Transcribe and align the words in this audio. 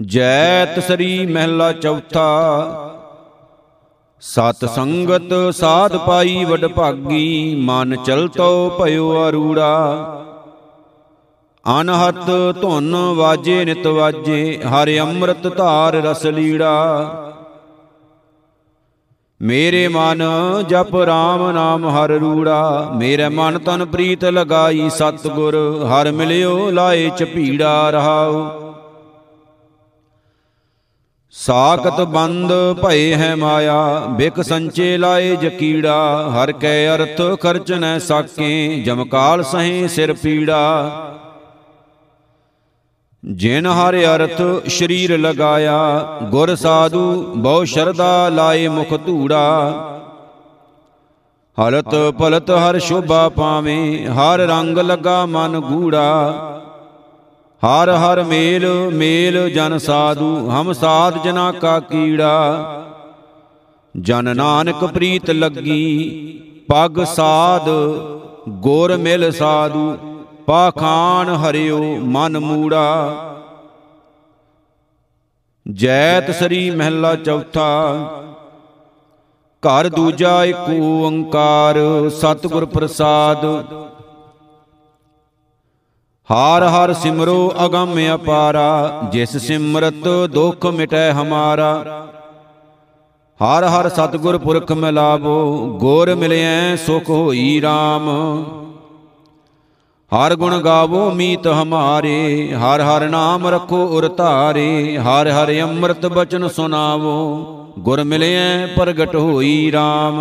ਜੈਤ 0.00 0.78
ਸ੍ਰੀ 0.78 1.26
ਮਹਿਲਾ 1.26 1.72
ਚੌਥਾ। 1.72 2.26
ਸਤ 4.20 4.64
ਸੰਗਤ 4.64 5.54
ਸਾਧ 5.54 5.96
ਪਾਈ 5.96 6.44
ਵਡ 6.44 6.66
ਭਾਗੀ, 6.66 7.54
ਮਨ 7.64 7.96
ਚਲਤੋ 7.96 8.78
ਭਇਓ 8.80 9.28
ਅਰੂੜਾ। 9.28 10.16
ਅਨਹਤ 11.80 12.30
ਧੁਨ 12.60 12.96
ਵਾਜੇ 13.16 13.64
ਨਿਤ 13.64 13.86
ਵਾਜੇ, 13.86 14.58
ਹਰਿ 14.58 14.98
ਅੰਮ੍ਰਿਤ 15.00 15.46
ਧਾਰ 15.56 15.94
ਰਸ 15.94 16.26
ਲੀੜਾ। 16.26 16.72
ਮੇਰੇ 19.42 19.88
ਮਨ 19.88 20.22
ਜਪ 20.68 20.96
RAM 20.96 21.52
ਨਾਮ 21.52 21.88
ਹਰ 21.88 22.10
ਰੂੜਾ, 22.10 22.90
ਮੇਰੇ 22.94 23.28
ਮਨ 23.28 23.58
ਤਨ 23.58 23.84
ਪ੍ਰੀਤ 23.84 24.24
ਲਗਾਈ 24.24 24.90
ਸਤ 24.90 25.26
ਗੁਰ 25.26 25.56
ਹਰ 25.86 26.12
ਮਿਲਿਓ 26.12 26.70
ਲਾਏ 26.70 27.10
ਚਪੀੜਾ 27.10 27.90
ਰਹਾਉ। 27.90 28.69
ਸਾਖਤ 31.34 32.00
ਬੰਦ 32.00 32.52
ਭਏ 32.82 33.14
ਹੈ 33.14 33.34
ਮਾਇਆ, 33.36 34.06
ਬਿਕ 34.10 34.40
ਸੰਚੇ 34.42 34.96
ਲਾਏ 34.98 35.36
ਜਕੀੜਾ 35.36 36.30
ਹਰ 36.30 36.52
ਕੈ 36.52 36.94
ਅਰਥ 36.94 37.20
ਖਰਚ 37.40 37.72
ਨੈ 37.72 37.98
ਸਾਕੇ 37.98 38.82
ਜਮਕਾਲ 38.86 39.42
ਸਹੇ 39.42 39.88
ਸਿਰ 39.88 40.12
ਪੀੜਾ। 40.12 40.90
ਜਿਨ 43.24 43.66
ਹਰ 43.66 43.96
ਅਰਥ 44.16 44.42
ਸ਼ਰੀਰ 44.68 45.18
ਲਗਾਇਆ, 45.18 45.78
ਗੁਰ 46.30 46.54
ਸਾਧੂ 46.54 47.32
ਬਹੁ 47.36 47.64
ਸ਼ਰਦਾ 47.64 48.28
ਲਾਏ 48.28 48.68
ਮੁਖ 48.68 48.94
ਧੂੜਾ। 49.06 49.46
ਹਲਤ 51.58 51.94
ਪਲਤ 52.18 52.50
ਹਰ 52.50 52.78
ਸ਼ੋਭਾ 52.78 53.28
ਪਾਵੇਂ, 53.28 54.08
ਹਰ 54.08 54.38
ਰੰਗ 54.38 54.78
ਲਗਾ 54.78 55.24
ਮਨ 55.26 55.60
ਗੂੜਾ। 55.60 56.59
ਹਰ 57.62 57.90
ਹਰ 57.92 58.22
ਮੇਲ 58.24 58.66
ਮੇਲ 58.90 59.48
ਜਨ 59.50 59.76
ਸਾਧੂ, 59.78 60.50
ਹਮ 60.50 60.72
ਸਾਧ 60.72 61.22
ਜਨਾ 61.24 61.50
ਕਾ 61.52 61.78
ਕੀੜਾ। 61.80 62.86
ਜਨ 63.94 64.36
ਨਾਨਕ 64.36 64.84
ਪ੍ਰੀਤ 64.84 65.30
ਲੱਗੀ, 65.30 66.64
ਪਗ 66.68 67.02
ਸਾਧ, 67.04 67.68
ਗੁਰ 68.62 68.96
ਮਿਲ 68.96 69.30
ਸਾਧੂ, 69.32 69.96
ਪਾਖਾਨ 70.46 71.34
ਹਰਿਓ 71.36 71.80
ਮਨ 72.06 72.38
ਮੂੜਾ। 72.38 72.86
ਜੈਤ 75.66 76.30
ਸ੍ਰੀ 76.30 76.70
ਮਹਿਲਾ 76.70 77.14
ਚੌਥਾ, 77.16 77.68
ਘਰ 79.62 79.88
ਦੂਜਾ 79.88 80.42
ਏਕ 80.44 80.68
ਓੰਕਾਰ, 80.80 81.78
ਸਤਿਗੁਰ 82.10 82.64
ਪ੍ਰਸਾਦ 82.64 83.44
ਹਾਰ 86.30 86.62
ਹਰ 86.62 86.92
ਸਿਮਰੋ 86.92 87.52
ਅਗੰਮ 87.64 87.98
ਅਪਾਰਾ, 88.14 89.08
ਜਿਸ 89.12 89.36
ਸਿਮਰਤ 89.36 90.06
ਦੁਖ 90.30 90.66
ਮਿਟੈ 90.66 91.12
ਹਮਾਰਾ। 91.12 91.72
ਹਰ 93.40 93.64
ਹਰ 93.64 93.88
ਸਤਿਗੁਰ 93.88 94.38
ਪੁਰਖ 94.38 94.70
ਮਿਲਾਵੋ, 94.72 95.56
ਗੋਰ 95.80 96.14
ਮਿਲਿਐ 96.14 96.76
ਸੁਖ 96.76 97.10
ਹੋਈ 97.10 97.60
RAM 97.60 98.08
ਹਰ 100.12 100.34
ਗੁਣ 100.36 100.56
ਗਾਵੋ 100.58 101.10
ਮੀਤ 101.10 101.46
ਹਮਾਰੇ, 101.46 102.54
ਹਰ 102.54 102.80
ਹਰ 102.80 103.08
ਨਾਮ 103.08 103.46
ਰਖੋ 103.46 103.84
ਉਰ 103.88 104.08
ਧਾਰੇ, 104.08 104.98
ਹਰ 104.98 105.30
ਹਰ 105.30 105.52
ਅੰਮ੍ਰਿਤ 105.62 106.06
ਬਚਨ 106.06 106.48
ਸੁਨਾਵੋ 106.48 107.18
ਗੁਰ 107.78 108.04
ਮਿਲਿਐ 108.04 108.66
ਪ੍ਰਗਟ 108.76 109.16
ਹੋਈ 109.16 109.70
RAM 109.74 110.20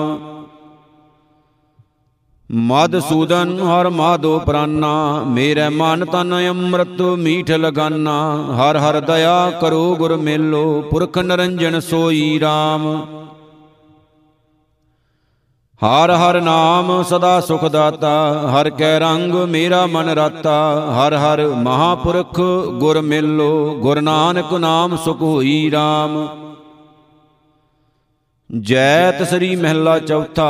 ਮਦ 2.50 2.98
ਸੂਦਨ 3.00 3.60
ਹਰ 3.60 3.90
ਮਾਧੋ 3.90 4.38
ਪ੍ਰਾਨਾ, 4.40 5.24
ਮੇਰੇ 5.26 5.68
ਮਨ 5.70 6.06
ਤਨ 6.06 6.34
ਅੰਮ੍ਰਿਤ 6.50 7.02
ਮੀਠ 7.18 7.52
ਲਗਾਨਾ। 7.52 8.16
ਹਰ 8.58 8.78
ਹਰ 8.78 9.00
ਦਇਆ 9.00 9.50
ਕਰੋ 9.62 9.96
ਗੁਰ 9.96 10.16
ਮੇਲੋ, 10.18 10.82
ਪੁਰਖ 10.82 11.18
ਨਰੰਜਨ 11.18 11.80
ਸੋਈ 11.80 12.40
RAM 12.40 12.88
ਹਰ 15.82 16.12
ਹਰ 16.12 16.40
ਨਾਮ 16.42 16.92
ਸਦਾ 17.04 17.40
ਸੁਖ 17.40 17.66
ਦਾਤਾ 17.66 18.14
ਹਰ 18.52 18.70
ਕੈ 18.70 18.98
ਰੰਗ 19.00 19.36
ਮੇਰਾ 19.50 19.86
ਮਨ 19.86 20.10
ਰਾਤਾ। 20.10 20.58
ਹਰ 20.96 21.14
ਹਰ 21.16 21.46
ਮਹਾਪੁਰਖ 21.58 22.40
ਗੁਰ 22.80 23.02
ਮਿਲੋ, 23.02 23.76
ਗੁਰ 23.82 24.02
ਨਾਨਕ 24.02 24.54
ਨਾਮ 24.54 24.96
ਸੁਖ 24.96 25.22
ਹੋਈ 25.22 25.70
RAM 25.74 26.18
ਜੈਤ 28.50 29.24
ਸ੍ਰੀ 29.30 29.56
ਮਹਿਲਾ 29.56 29.98
ਚੌਥਾ 30.00 30.50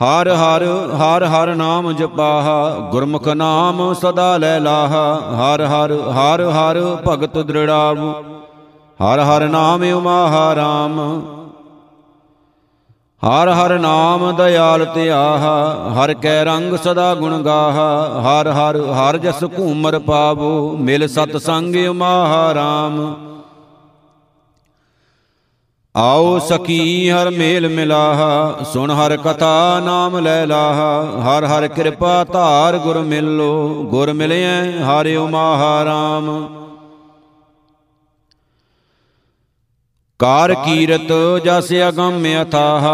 ਹਰ 0.00 0.28
ਹਰ 0.28 0.62
ਹਰ 0.96 1.24
ਹਰ 1.24 1.54
ਨਾਮ 1.54 1.92
ਜਪਾਹਾ, 1.92 2.70
ਗੁਰਮੁਖ 2.90 3.28
ਨਾਮ 3.28 3.94
ਸਦਾ 3.94 4.36
ਲੈ 4.36 4.60
ਲਾਹਾ। 4.60 5.14
ਹਰ 5.14 5.64
ਹਰ 5.64 5.92
ਹਰ 5.92 6.40
ਹਰ 6.50 6.80
ਭਗਤ 7.08 7.38
ਦ੍ਰਿੜਾਵ। 7.38 7.98
ਹਰ 9.00 9.20
ਹਰ 9.20 9.48
ਨਾਮ 9.48 9.82
ਉਮਾਹਾ 9.92 10.54
RAM 10.54 11.00
ਹਰ 13.22 13.48
ਹਰ 13.48 13.78
ਨਾਮ 13.78 14.36
ਦਇਆਲ 14.36 14.84
ਧਿਆਹਾ। 14.84 15.90
ਹਰ 15.94 16.14
ਕੈ 16.14 16.44
ਰੰਗ 16.44 16.74
ਸਦਾ 16.76 17.14
ਗੁਣ 17.14 17.42
ਗਾਹਾ। 17.42 18.20
ਹਰ 18.20 18.48
ਹਰ 18.48 18.76
ਹਰ 18.80 19.16
ਜਸ 19.16 19.44
ਘੂਮਰ 19.58 19.98
ਪਾਵੋ। 19.98 20.76
ਮਿਲ 20.80 21.08
ਸਤ 21.08 21.36
ਸੰਗ 21.36 21.76
ਉਮਾਹਾ 21.90 22.52
RAM 22.52 23.00
ਆਓ 26.00 26.38
ਸਕੀ 26.38 27.10
ਹਰ 27.10 27.30
ਮੇਲ 27.30 27.68
ਮਿਲਾਹਾ, 27.68 28.64
ਸੁਣ 28.72 28.90
ਹਰ 28.90 29.16
ਕਥਾ 29.16 29.80
ਨਾਮ 29.80 30.18
ਲੈ 30.18 30.46
ਲਾਹਾ, 30.46 31.02
ਹਰ 31.22 31.44
ਹਰ 31.44 31.66
ਕਿਰਪਾ 31.68 32.24
ਧਾਰ 32.24 32.78
ਗੁਰ 32.78 32.98
ਮਿਲੋ, 32.98 33.84
ਗੁਰ 33.90 34.12
ਮਿਲਿਐ 34.12 34.82
ਹਰਿ 34.82 35.16
ਉਮਾਹਾ 35.16 35.84
RAM 35.84 36.30
ਕਾਰ 40.20 40.54
ਕੀਰਤ 40.54 41.12
ਜਸ 41.44 41.72
ਅਗੰਮ 41.88 42.26
ਅਥਾਹ, 42.42 42.88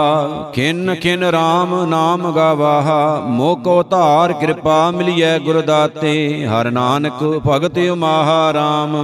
ਖਿਨ 0.52 0.94
ਖਿਨ 0.94 1.24
RAM 1.28 1.86
ਨਾਮ 1.86 2.30
ਗਾਵਾਹਾ, 2.32 3.20
ਮੋਕੋ 3.28 3.82
ਧਾਰ 3.82 4.32
ਕਿਰਪਾ 4.32 4.90
ਮਿਲਿਐ 4.90 5.38
ਗੁਰ 5.38 5.60
ਦਾਤੇ 5.62 6.46
ਹਰ 6.46 6.70
ਨਾਨਕ 6.70 7.24
ਭਗਤ 7.48 7.78
ਉਮਾਹਾ 7.90 8.52
RAM 8.52 8.96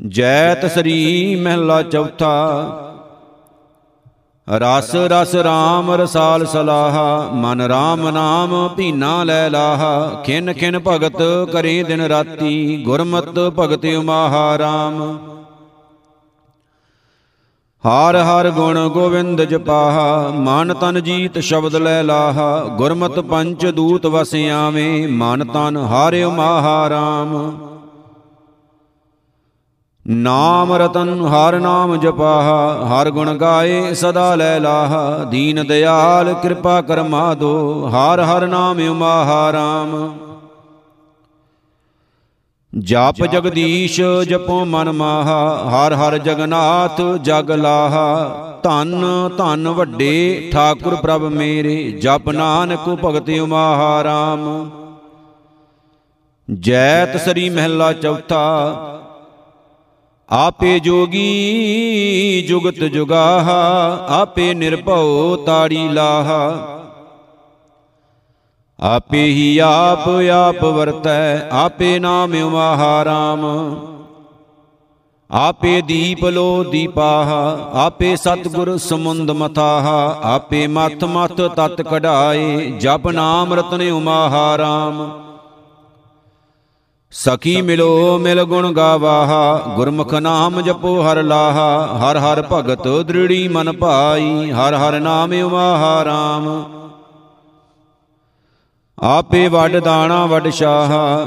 ਜੈਤ 0.00 0.64
ਸ੍ਰੀ 0.66 1.34
ਮਹਿਲਾ 1.36 1.82
ਚੌਥਾ। 1.82 2.32
ਰਸ 4.48 4.94
ਰਸ 4.94 5.34
RAM 5.34 5.90
ਰਸਾਲ 5.90 6.46
ਸਲਾਹਾ, 6.46 7.30
ਮਨ 7.32 7.62
RAM 7.66 8.10
ਨਾਮ 8.10 8.68
ਭੀਨਾ 8.76 9.24
ਲੈ 9.24 9.50
ਲਾਹਾ। 9.50 10.22
ਖਿਨ 10.24 10.52
ਖਿਨ 10.52 10.78
ਭਗਤ 10.78 11.22
ਕਰੇ 11.52 11.82
ਦਿਨ 11.82 12.00
ਰਾਤੀ, 12.00 12.82
ਗੁਰਮਤ 12.84 13.38
ਭਗਤ 13.58 13.86
ਉਮਾਹਾ 13.98 14.56
RAM 14.56 15.02
ਹਰ 17.84 18.16
ਹਰ 18.16 18.50
ਗੁਣ 18.50 18.88
ਗੋਵਿੰਦ 18.88 19.42
ਜਪਾਹਾ, 19.42 20.28
ਮਨ 20.28 20.74
ਤਨ 20.74 21.00
ਜੀਤ 21.02 21.38
ਸ਼ਬਦ 21.38 21.76
ਲੈ 21.76 22.02
ਲਾਹਾ। 22.02 22.64
ਗੁਰਮਤ 22.76 23.20
ਪੰਚ 23.20 23.66
ਦੂਤ 23.66 24.06
ਵਸ 24.06 24.34
ਆਵੇਂ, 24.34 25.08
ਮਨ 25.08 25.44
ਤਨ 25.44 25.76
ਹਾਰਿ 25.76 26.22
ਉਮਾਹਾ 26.22 26.88
RAM 26.88 27.34
ਨਾਮ 30.08 30.72
ਰਤਨ 30.72 31.20
ਹਰ 31.26 31.58
ਨਾਮ 31.60 31.96
ਜਪਾਹਾ 31.96 32.86
ਹਰ 32.86 33.10
ਗੁਣ 33.10 33.34
ਗਾਏ 33.34 33.94
ਸਦਾ 33.94 34.34
ਲੈ 34.34 34.60
ਲਾਹਾ 34.60 35.24
ਦੀਨ 35.24 35.66
ਦਿਆਲ 35.66 36.34
ਕਿਰਪਾ 36.34 36.80
ਕਰਮਾ 36.80 37.34
ਦੋ 37.34 37.88
ਹਰ 37.88 38.20
ਹਰ 38.20 38.46
ਨਾਮ 38.46 38.88
ਉਮਾਹਾ 38.90 39.50
RAM 39.50 40.10
ਜਪ 42.78 43.26
ਜਗਦੀਸ਼ 43.26 44.00
ਜਪੋ 44.28 44.64
ਮਨ 44.64 44.92
ਮਾਹਾ 44.92 45.68
ਹਰ 45.68 45.94
ਹਰ 45.94 46.18
ਜਗਨਾਥ 46.18 47.00
ਜਗ 47.22 47.50
ਲਾਹਾ। 47.50 48.28
ਧੰਨ 48.62 49.04
ਧੰਨ 49.38 49.68
ਵੱਡੇ 49.68 50.50
ਠਾਕੁਰ 50.52 50.94
ਪ੍ਰਭ 50.94 51.22
ਮੇਰੇ 51.22 51.90
ਜਪ 51.90 52.28
ਨਾਨਕ 52.28 52.88
ਭਗਤ 53.04 53.30
ਉਮਾਹਾ 53.40 54.02
RAM 54.02 54.70
ਜੈਤ 56.50 57.16
ਸ੍ਰੀ 57.16 57.50
ਮਹਿਲਾ 57.50 57.92
ਚੌਥਾ 57.92 58.42
ਆਪੇ 60.30 60.78
ਜੋਗੀ 60.78 62.44
ਜੁਗਤ 62.48 62.74
ਜੁਗਾਹਾ, 62.74 64.06
ਆਪੇ 64.10 64.54
ਨਿਰਭਉ 64.54 65.36
ਤਾੜੀ 65.36 65.88
ਲਾਹਾ। 65.88 66.68
ਆਪੇ 68.80 69.24
ਹੀ 69.24 69.58
ਆਪ 69.58 70.08
ਆਪ 70.32 70.64
ਵਰਤੈ, 70.64 71.48
ਆਪੇ 71.50 71.98
ਨਾਮ 71.98 72.34
ਉਮਾਹਾ 72.44 73.02
RAM 73.02 73.46
ਆਪੇ 75.30 75.80
ਦੀਪ 75.82 76.24
ਲੋ 76.24 76.64
ਦੀਪਾਹਾ, 76.64 77.70
ਆਪੇ 77.72 78.16
ਸਤਗੁਰ 78.16 78.76
ਸਮੁੰਦ 78.78 79.30
ਮਥਾਹਾ। 79.30 80.18
ਆਪੇ 80.22 80.66
ਮਥ 80.66 81.04
ਮਥ 81.04 81.40
ਤਤ 81.56 81.82
ਕਢਾਏ, 81.82 82.70
ਜਪ 82.70 83.08
ਨਾਮ 83.08 83.54
ਰਤਨ 83.54 83.90
ਉਮਾਹਾ 83.90 84.56
RAM 84.56 85.25
ਸਖੀ 87.10 87.62
ਮਿਲੋ 87.62 88.18
ਮਿਲ 88.18 88.44
ਗੁਣ 88.44 88.72
ਗਾਵਾਹਾ 88.72 89.62
ਗੁਰਮੁਖ 89.76 90.14
ਨਾਮ 90.14 90.60
ਜਪੋ 90.60 91.02
ਹਰ 91.02 91.22
ਲਾਹਾ 91.22 91.86
ਹਰ 91.86 92.16
ਹਰ 92.16 92.44
ਭਗਤ 92.52 92.88
ਦ੍ਰਿੜੀ 92.88 93.48
ਮਨ 93.48 93.72
ਭਾਈ 93.72 94.50
ਹਰ 94.50 94.74
ਹਰ 94.74 95.00
ਨਾਮ 95.00 95.32
ਉਮਾਹਾ 95.44 96.04
RAM 96.04 96.50
ਆਪੇ 99.02 99.48
ਵੱਡ 99.48 99.76
ਦਾਣਾ 99.76 100.26
ਵੱਡ 100.26 100.48
ਸ਼ਾਹਾ। 100.48 101.26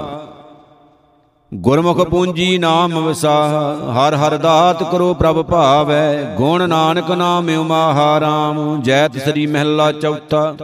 ਗੁਰਮੁਖ 1.54 2.02
ਪੂੰਜੀ 2.02 2.58
ਨਾਮ 2.58 3.06
ਵਸਾਹ। 3.06 3.92
ਹਰ 3.92 4.16
ਹਰ 4.16 4.38
ਦਾਤ 4.38 4.92
ਕਰੋ 4.92 5.14
ਪ੍ਰਭ 5.14 5.42
ਭਾਵੈ। 5.46 6.36
ਗੁਣ 6.38 6.70
ਨਾਨਕ 6.70 7.12
ਨਾਮ 7.12 7.50
ਉਮਾ 7.60 8.20
ਰਾਮ। 8.20 8.82
ਜੈਤ 8.82 9.18
ਸ੍ਰੀ 9.18 9.48
ਮਹਿਲਾ 9.48 9.92
ਚੌਥਾ। 9.92 10.56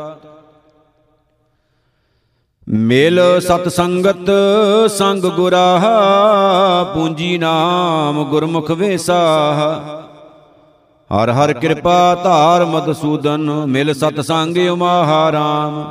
ਮਿਲ 2.70 3.20
ਸਤ 3.42 3.68
ਸੰਗਤ 3.68 4.30
ਸੰਗ 4.92 5.24
ਗੁਰਾਹ, 5.24 5.84
ਪੂੰਜੀ 6.94 7.38
ਨਾਮ 7.38 8.24
ਗੁਰਮੁਖ 8.24 8.72
ਵੇਸਾਹ। 8.72 9.60
ਹਰ 11.12 11.30
ਹਰ 11.30 11.54
ਕਿਰਪਾ 11.54 12.16
ਧਾਰ 12.16 12.66
ਮਦਸੂਦਨ 12.66 13.52
ਮਿਲ 13.68 13.94
ਸਤ 13.94 14.20
ਸੰਗ 14.22 14.58
ਉਮਾ 14.72 15.32
ਰਾਮ। 15.32 15.84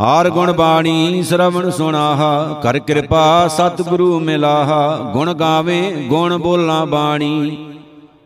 ਹਾਰ 0.00 0.30
ਗੁਣ 0.30 0.52
ਬਾਣੀ 0.52 1.22
ਸ਼ਰਵਣ 1.22 1.70
ਸੁਣਾਹਾ, 1.70 2.60
ਕਰ 2.62 2.78
ਕਿਰਪਾ 2.78 3.48
ਸਤਿਗੁਰੂ 3.48 4.20
ਮਿਲਾਹਾ। 4.20 4.96
ਗੁਣ 5.12 5.32
ਗਾਵੇ 5.34 5.90
ਗੁਣ 6.08 6.36
ਬੋਲਾਂ 6.38 6.86
ਬਾਣੀ, 6.86 7.56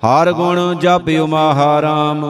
ਹਾਰ 0.05 0.33
ਗੁਣ 0.33 0.75
ਜਪਿਓ 0.75 1.27
ਮਹਾਰਾਮ 1.27 2.25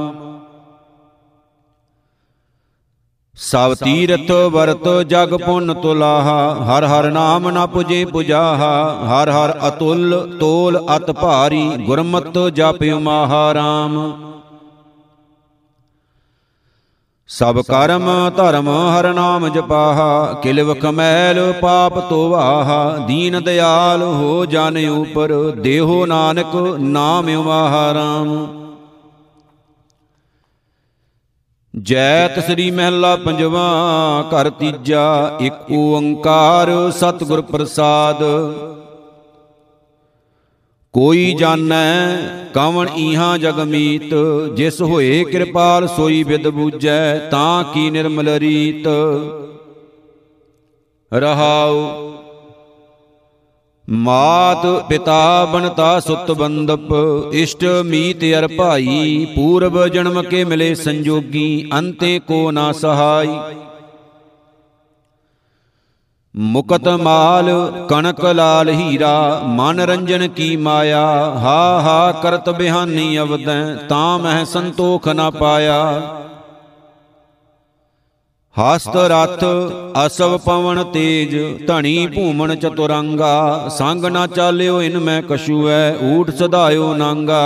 ਸਭ 3.38 3.74
ਤੀਰਥ 3.74 4.30
ਵਰਤ 4.52 4.88
ਜਗ 5.08 5.34
ਪੁੰਨ 5.36 5.74
ਤੁਲਾਹਾ, 5.74 6.54
ਹਰ 6.64 6.84
ਹਰ 6.84 7.10
ਨਾਮ 7.10 7.48
ਨਾ 7.50 7.66
ਪੁਜੇ 7.66 8.04
ਪੁਜਾਹਾ, 8.04 8.70
ਹਰ 9.06 9.30
ਹਰ 9.30 9.52
ਅਤੁੱਲ 9.68 10.38
ਤੋਲ 10.40 10.78
ਅਤ 10.96 11.10
ਭਾਰੀ, 11.10 11.68
ਗੁਰਮਤਿ 11.86 12.50
ਜਪਿਓ 12.50 12.98
ਮਹਾਰਾਮ 12.98 13.96
ਸਭ 17.30 17.60
ਕਰਮ 17.60 18.08
ਧਰਮ 18.36 18.68
ਹਰ 18.68 19.12
ਨਾਮ 19.14 19.48
ਜਪਾਹਾ 19.48 20.40
ਕਿਲਵ 20.42 20.74
ਕਮੈਲ 20.74 21.40
ਪਾਪ 21.52 21.98
ਤੋਵਾਹਾ 22.10 22.96
ਦੀਨ 22.98 23.42
ਦਿਆਲ 23.44 24.02
ਹੋ 24.02 24.44
ਜਨ 24.46 24.78
ਉਪਰ, 24.88 25.32
ਦੇਹੋ 25.56 26.04
ਨਾਨਕ 26.06 26.54
ਨਾਮ 26.78 27.28
ਉਮਾਹਾਰਾਮ 27.36 28.36
ਜੈਤ 31.82 32.38
ਸ੍ਰੀ 32.38 32.70
ਮਹਿਲਾ 32.70 33.16
ਪੰਜਵਾ, 33.16 33.68
ਘਰ 34.30 34.50
ਤੀਜਾ, 34.50 35.38
ਇੱਕ 35.40 35.70
ਓੰਕਾਰ 35.72 36.70
ਸਤਿਗੁਰ 36.90 37.40
ਪ੍ਰਸਾਦ। 37.40 38.22
ਕੋਈ 40.94 41.34
ਜਾਣੈ 41.34 42.16
ਕਵਣ 42.54 42.88
ਈਹਾ 42.96 43.36
ਜਗ 43.36 43.60
ਮੀਤ, 43.60 44.14
ਜਿਸ 44.54 44.80
ਹੋਏ 44.82 45.24
ਕਿਰਪਾਲ 45.24 45.86
ਸੋਈ 45.86 46.22
ਵਿਦ 46.22 46.48
ਬੂਝੈ, 46.48 47.18
ਤਾਂ 47.18 47.64
ਕੀ 47.64 47.90
ਨਿਰਮਲ 47.90 48.28
ਰੀਤ। 48.28 48.88
ਰਹਾਉ 51.12 51.90
ਮਾਤ 53.90 54.66
ਪਿਤਾ 54.88 55.44
ਬਨਤਾ 55.44 56.00
ਸੁਤ 56.00 56.30
ਬੰਦਪ, 56.30 56.92
ਇਸ਼ਟ 57.32 57.64
ਮੀਤ 57.64 58.24
ਅਰ 58.38 58.48
ਭਾਈ, 58.48 59.26
ਪੂਰਬ 59.34 59.86
ਜਨਮ 59.86 60.22
ਕੇ 60.22 60.44
ਮਿਲੇ 60.44 60.74
ਸੰਜੋਗੀ, 60.74 61.70
ਅੰਤੇ 61.78 62.18
ਕੋ 62.18 62.50
ਨਾ 62.50 62.72
ਸਹਾਈ। 62.72 63.38
ਮੁਕਤ 66.36 66.88
ਮਾਲ 66.88 67.72
ਕਣਕ 67.88 68.24
ਲਾਲ 68.24 68.68
ਹੀਰਾ, 68.68 69.42
ਮਨ 69.44 69.80
ਰੰਜਨ 69.80 70.28
ਕੀ 70.28 70.56
ਮਾਇਆ, 70.56 71.06
ਹਾ 71.38 71.80
ਹਾ 71.80 72.12
ਕਰਤ 72.22 72.50
ਬਿਹਾਨੀ 72.50 73.18
ਅਵਦੈ, 73.18 73.74
ਤਾਂ 73.74 74.18
ਮਹਿ 74.18 74.44
ਸੰਤੋਖ 74.44 75.08
ਨਾ 75.08 75.30
ਪਾਇਆ। 75.30 76.00
ਹਸਤ 78.60 78.96
ਰਥ 78.96 79.44
ਅਸਵ 80.06 80.36
ਪਵਨ 80.38 80.82
ਤੇਜ, 80.84 81.36
ਧਣੀ 81.66 82.06
ਭੂਮਣ 82.06 82.54
ਚਤੁਰੰਗਾ, 82.54 83.68
ਸੰਗ 83.68 84.04
ਨਾ 84.04 84.26
ਚਾਲਿਓ 84.26 84.80
ਇਨ 84.82 84.98
ਮੈਂ 84.98 85.22
ਕਛੂਐ, 85.22 85.94
ਊਠ 86.02 86.30
ਸਦਾਇਓ 86.30 86.94
ਨਾਂਗਾ। 86.94 87.44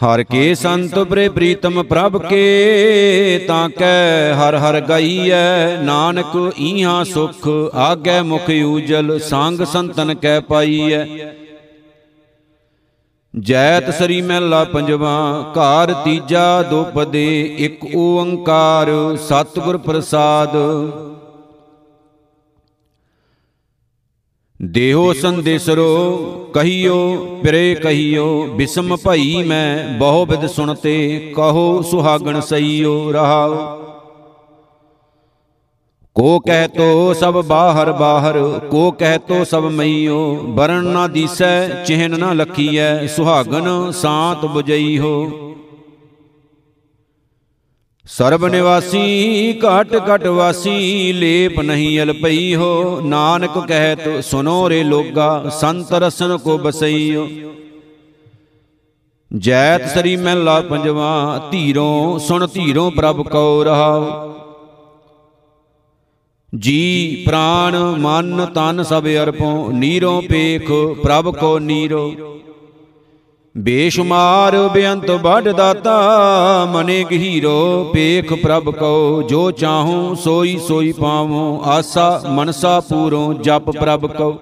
ਹਰ 0.00 0.22
ਕੇ 0.22 0.54
ਸੰਤ 0.54 0.98
ਪ੍ਰੇ 0.98 1.28
ਪ੍ਰੀਤਮ 1.28 1.82
ਪ੍ਰਭ 1.82 2.16
ਕੇ, 2.26 3.44
ਤਾਂ 3.48 3.68
ਕੈ 3.68 4.34
ਹਰ 4.34 4.56
ਹਰ 4.56 4.80
ਗਈਐ, 4.80 5.76
ਨਾਨਕ 5.82 6.52
ਈਹਾਂ 6.58 7.04
ਸੁਖ, 7.04 7.48
ਆਗੇ 7.74 8.20
ਮੁਖ 8.22 8.50
ਊਜਲ, 8.64 9.18
ਸੰਗ 9.18 9.64
ਸੰਤਨ 9.64 10.14
ਕੈ 10.14 10.40
ਪਾਈਐ। 10.40 11.04
ਜੈਤ 13.40 13.90
ਸ੍ਰੀ 13.90 14.22
ਮਹਿਲਾ 14.22 14.64
ਪੰਜਵਾ, 14.64 15.52
ਘਰ 15.52 15.92
ਤੀਜਾ 15.92 16.62
ਦੁਪਦੇ, 16.62 17.56
ਇੱਕ 17.58 17.96
ਓੰਕਾਰ, 17.96 19.16
ਸਤਿਗੁਰ 19.16 19.76
ਪ੍ਰਸਾਦ। 19.76 20.56
ਦੇਹੋ 24.62 25.12
ਸੰਦੇਸਰੋ, 25.12 26.50
ਕਹੀਓ, 26.54 27.16
ਪਿਰੇ 27.42 27.74
ਕਹੀਓ, 27.74 28.46
ਬਿਸਮ 28.46 28.96
ਭਈ 28.96 29.42
ਮੈਂ 29.42 29.98
ਬਹੁ 29.98 30.26
ਬਿਦ 30.26 30.46
ਸੁਣਤੇ, 30.46 31.18
ਕਹੋ 31.36 31.82
ਸੁਹਾਗਣ 31.82 32.40
ਸਈਓ 32.40 33.12
ਰਹਾਉ 33.12 33.77
ਕੋ 36.18 36.38
ਕਹਿ 36.38 36.68
ਤੋ 36.68 37.14
ਸਭ 37.14 37.34
ਬਾਹਰ 37.46 37.90
ਬਾਹਰ, 37.92 38.36
ਕੋ 38.70 38.90
ਕਹਿ 38.90 39.18
ਤੋ 39.18 39.42
ਸਭ 39.44 39.64
ਮਈਓ, 39.64 40.34
ਬਰਨ 40.48 40.84
ਨਾ 40.84 41.06
ਦੀਸੈ, 41.06 41.84
ਚਿਹਨ 41.84 42.18
ਨਾ 42.18 42.32
ਲਖੀਐ, 42.32 43.06
ਸੁਹਾਗਨ 43.06 43.90
ਸਾਤ 43.92 44.44
부ਜਈ 44.46 44.98
ਹੋ 44.98 45.54
ਸਰਬ 48.04 48.46
ਨਿਵਾਸੀ, 48.46 49.52
ਘਟ 49.60 49.94
ਘਟ 50.08 50.26
ਵਾਸੀ, 50.26 51.12
ਲੇਪ 51.12 51.60
ਨਹੀਂ 51.60 52.00
ਅਲਪਈ 52.02 52.54
ਹੋ 52.54 53.00
ਨਾਨਕ 53.04 53.58
ਕਹਿਤ 53.68 54.24
ਸੁਨੋ 54.24 54.68
ਰੇ 54.70 54.82
ਲੋਗਾ, 54.84 55.48
ਸੰਤ 55.50 55.92
ਰਸਨ 55.92 56.36
ਕੋ 56.36 56.58
ਬਸਈਓ। 56.58 57.28
ਜੈਤ 59.30 59.86
ਸਰੀ 59.88 60.16
ਮਹਿਲਾ 60.16 60.60
ਪੰਜਵਾ, 60.60 61.48
ਧੀਰੋਂ 61.50 62.18
ਸੁਣ 62.18 62.46
ਧੀਰੋਂ 62.46 62.90
ਪ੍ਰਭ 62.90 63.22
ਕਉ 63.28 63.62
ਰਹਾਉ। 63.64 64.37
ਜੀ 66.54 67.22
ਪ੍ਰਾਨ 67.26 67.76
ਮਨ, 67.76 68.46
ਤਨ 68.46 68.82
ਸਭ 68.82 69.06
ਅਰਪੋ 69.22 69.70
ਨੀਰੋਂ 69.72 70.22
ਪੇਖ 70.22 70.72
ਪ੍ਰਭ 71.02 71.36
ਕੋ 71.36 71.58
ਨੀਰੋ। 71.58 72.14
ਬੇਸ਼ੁਮਾਰ, 73.56 74.68
ਬੇਅੰਤ, 74.68 75.10
ਵੱਡ 75.10 75.48
ਦਾਤਾ, 75.48 75.98
ਮਨੇ 76.72 77.04
ਗਹੀਰੋ 77.10 77.90
ਪੇਖ 77.94 78.32
ਪ੍ਰਭ 78.32 78.70
ਕਉ, 78.70 79.22
ਜੋ 79.22 79.50
ਚਾਹੂੰ 79.50 80.16
ਸੋਈ 80.16 80.58
ਸੋਈ 80.58 80.92
ਪਾਵੋ, 80.92 81.62
ਆਸਾ 81.64 82.22
ਮਨਸਾ 82.28 82.80
ਪੂਰੋ 82.80 83.32
ਜਪ 83.32 83.70
ਪ੍ਰਭ 83.70 84.06
ਕਉ। 84.06 84.38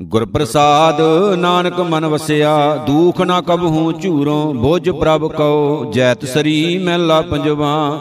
ਗੁਰ 0.00 0.24
ਪ੍ਰਸਾਦ 0.24 1.00
ਨਾਨਕ 1.36 1.80
ਮਨ 1.80 2.06
ਵਸਿਆ, 2.06 2.84
ਦੂਖ 2.86 3.20
ਨਾ 3.20 3.40
ਕਬਹੂ 3.40 3.92
ਝੂਰੋ, 3.92 4.52
ਬੁਝ 4.52 4.90
ਪ੍ਰਭ 4.90 5.32
ਕਉ, 5.32 5.92
ਜੈਤ 5.92 6.24
ਸਰੀ 6.24 6.78
ਮਹਿਲਾ 6.78 7.20
ਪੰਜਵਾ। 7.20 8.00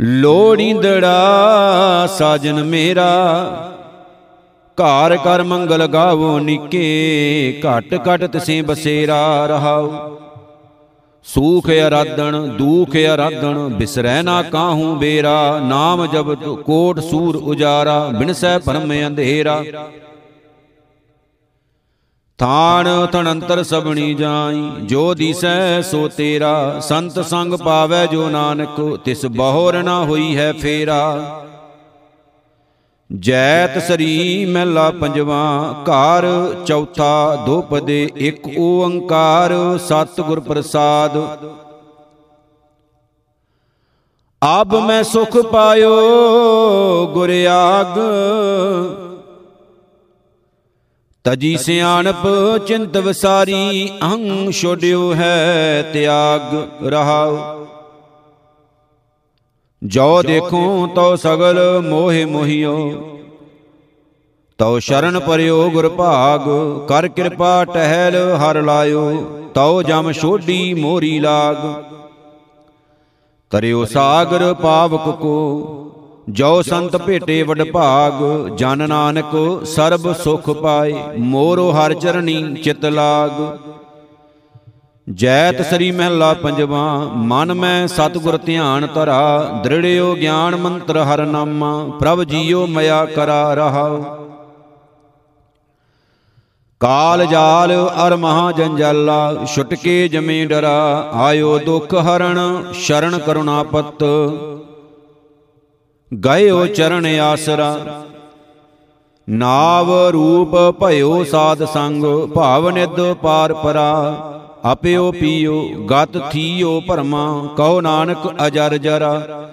ਲੋੜੀਂਦੜਾ 0.00 1.16
ਸਾਜਨ 2.18 2.62
ਮੇਰਾ। 2.64 3.08
ਘਰ 4.78 5.16
ਕਰ 5.16 5.42
ਮੰਗਲ 5.42 5.86
ਗਾਵੋ, 5.86 6.38
ਨਿਕੇ 6.38 7.60
ਘਟ 7.66 7.94
ਘਟ 7.94 8.24
ਤਸੇ 8.24 8.62
ਬਸੇਰਾ 8.62 9.46
ਰਹਾਉ 9.46 10.16
ਸੂਖ 11.24 11.68
ਅਰਾਧਣ, 11.70 12.36
ਦੂਖ 12.48 12.96
ਅਰਾਧਣ, 13.14 13.58
ਬਿਸਰੈ 13.68 14.22
ਨਾ 14.22 14.42
ਕਾਹੂ 14.42 14.94
ਬੇਰਾ। 14.94 15.60
ਨਾਮ 15.64 16.06
ਜਪਤ 16.06 16.44
ਕੋਟ 16.64 17.00
ਸੂਰ 17.00 17.36
ਉਜਾਰਾ, 17.36 18.08
ਬਿਨਸੈ 18.14 18.58
ਭਰਮ 18.58 18.92
ਅੰਧੇਰਾ। 19.06 19.62
ਥਾਨ 22.40 23.06
ਤਣੰਤਰ 23.06 23.62
ਸਬਣੀ 23.62 24.14
ਜਾਈ, 24.14 24.70
ਜੋ 24.82 25.14
ਦਿਸੈ 25.14 25.80
ਸੋ 25.80 26.08
ਤੇਰਾ, 26.08 26.80
ਸੰਤ 26.80 27.18
ਸੰਗ 27.20 27.54
ਪਾਵੈ 27.54 28.06
ਜੋ 28.06 28.28
ਨਾਨਕ, 28.30 28.98
ਤਿਸ 29.04 29.26
ਬਹੁਰ 29.26 29.82
ਨਾ 29.82 30.04
ਹੋਈ 30.04 30.36
ਹੈ 30.36 30.52
ਫੇਰਾ। 30.52 31.00
ਜੈਤ 33.12 33.78
ਸਰੀ 33.78 34.44
ਮਹਿਲਾ 34.44 34.90
ਪੰਜਵਾ, 34.90 35.74
ਘਰ 35.82 36.26
ਚੌਥਾ 36.66 37.36
ਦੋਪਦੇ 37.46 38.10
ਇੱਕ 38.16 38.48
ਓੰਕਾਰ, 38.58 39.78
ਸਤਿਗੁਰ 39.78 40.40
ਪ੍ਰਸਾਦ। 40.40 41.18
ਆਬ 44.44 44.74
ਮੈਂ 44.74 45.02
ਸੁਖ 45.02 45.36
ਪਾਇਓ, 45.38 45.96
ਗੁਰ 47.14 47.30
ਆਗ 47.50 47.98
ਤਜੀ 51.24 51.56
ਸਿਆਣਪ 51.56 52.26
ਚਿੰਤ 52.66 52.96
ਵਸਾਰੀ 52.96 53.90
ਅਹੰ 54.02 54.50
ਛੋੜਿਓ 54.52 55.14
ਹੈ 55.14 55.82
ਤਿਆਗ 55.92 56.54
ਰਹਾਉ। 56.84 57.66
ਜੋ 59.82 60.22
ਦੇਖੋ 60.22 60.86
ਤਉ 60.94 61.16
ਸਗਲ 61.16 61.80
ਮੋਹਿ 61.88 62.24
ਮੋਹਿਓ। 62.24 62.90
ਤਉ 64.58 64.78
ਸ਼ਰਨ 64.78 65.18
ਪਰਿਓ 65.18 65.70
ਗੁਰ 65.70 65.88
ਭਾਗ 65.88 66.40
ਕਰ 66.88 67.08
ਕਿਰਪਾ 67.08 67.64
ਟਹਿਲ 67.64 68.16
ਹਰ 68.16 68.62
ਲਾਇਓ। 68.62 69.12
ਤਉ 69.54 69.82
ਜਮ 69.82 70.12
ਛੋਡੀ 70.12 70.74
ਮੋਰੀ 70.74 71.18
ਲਾਗ। 71.18 71.56
ਤਰਿਓ 73.50 73.84
ਸਾਗਰ 73.84 74.54
ਪਾਵਕ 74.54 75.16
ਕੋ। 75.20 75.46
ਜੋ 76.30 76.62
ਸੰਤ 76.62 76.96
ਭੇਟੇ 76.96 77.42
ਵਡ 77.42 77.62
ਭਾਗ 77.70 78.48
ਜਨ 78.56 78.88
ਨਾਨਕ, 78.88 79.64
ਸਰਬ 79.64 80.12
ਸੁਖ 80.12 80.50
ਪਾਏ, 80.50 80.94
ਮੋਰੋ 81.18 81.70
ਹਰ 81.72 81.94
ਚਰਣੀ 81.94 82.54
ਚਿਤ 82.54 82.84
ਲਾਗ। 82.84 83.30
ਜੈਤ 85.08 85.62
ਸ੍ਰੀ 85.62 85.90
ਮਹਿਲਾ 85.90 86.32
ਪੰਜਵਾ, 86.34 87.10
ਮਨ 87.16 87.54
ਮੈਂ 87.54 87.88
ਸਤਗੁਰ 87.88 88.36
ਧਿਆਨ 88.36 88.86
ਧਰਾ, 88.94 89.60
ਦ੍ਰਿੜਿਓ 89.64 90.14
ਗਿਆਨ 90.14 90.56
ਮੰਤਰ 90.56 90.98
ਹਰ 90.98 91.24
ਨਾਮਾ, 91.26 91.84
ਪ੍ਰਭ 92.00 92.22
ਜੀਓ 92.22 92.66
ਮਇਆ 92.66 93.04
ਕਰਾ 93.04 93.54
ਰਹਾ। 93.54 93.88
ਕਾਲ 96.80 97.26
ਜਾਲ 97.26 97.72
ਅਰ 98.06 98.16
ਮਹਾ 98.16 98.52
ਜੰਜਾਲਾ, 98.52 99.36
ਛੁਟਕੇ 99.54 100.08
ਜਮੇ 100.08 100.44
ਡਰਾ, 100.46 101.10
ਆਇਓ 101.14 101.58
ਦੁਖ 101.58 101.94
ਹਰਣ, 101.94 102.38
ਸ਼ਰਨ 102.72 103.18
ਕਰੁਣਾ 103.18 103.62
ਪਤ। 103.62 104.04
ਗਇਓ 106.12 106.66
ਚਰਨ 106.66 107.06
ਆਸਰਾ। 107.20 107.76
ਨਾਵ 109.28 109.92
ਰੂਪ 110.08 110.56
ਭਇਓ 110.80 111.24
ਸਾਧ 111.24 111.64
ਸੰਗ, 111.64 112.04
ਭਾਵ 112.34 112.68
ਨਿਦ 112.70 113.00
ਪਾਰ 113.12 113.54
ਪਰਾ। 113.54 113.92
ਆਪਿਓ 114.64 115.12
ਪੀਓ, 115.12 115.62
ਗਤ 115.90 116.18
ਥੀਓ 116.30 116.80
ਭਰਮਾ, 116.80 117.48
ਕਹੋ 117.56 117.80
ਨਾਨਕ 117.80 118.46
ਅਜਰ 118.46 118.76
ਜਰਾ। 118.76 119.48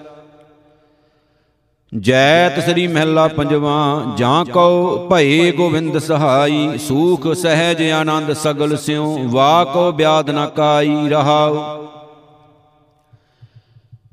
ਜੈਤ 1.92 2.58
ਸ੍ਰੀ 2.60 2.86
ਮਹਿਲਾ 2.86 3.28
ਪੰਜਵਾ, 3.28 4.02
ਜਾਂ 4.16 4.44
ਕਉ 4.44 5.08
ਭਏ 5.08 5.52
ਗੋਵਿੰਦ 5.52 5.98
ਸਹਾਈ, 5.98 6.78
ਸੂਖ 6.78 7.32
ਸਹਿਜ 7.32 7.90
ਆਨੰਦ 7.90 8.32
ਸਗਲ 8.32 8.76
ਸਿਉ 8.76 9.18
ਵਾ 9.28 9.64
ਕੋ 9.64 9.92
ਬਿਆਦ 9.92 10.30
ਨ 10.30 10.46
ਕਾਈ 10.46 11.08
ਰਹਾਉ। 11.08 11.64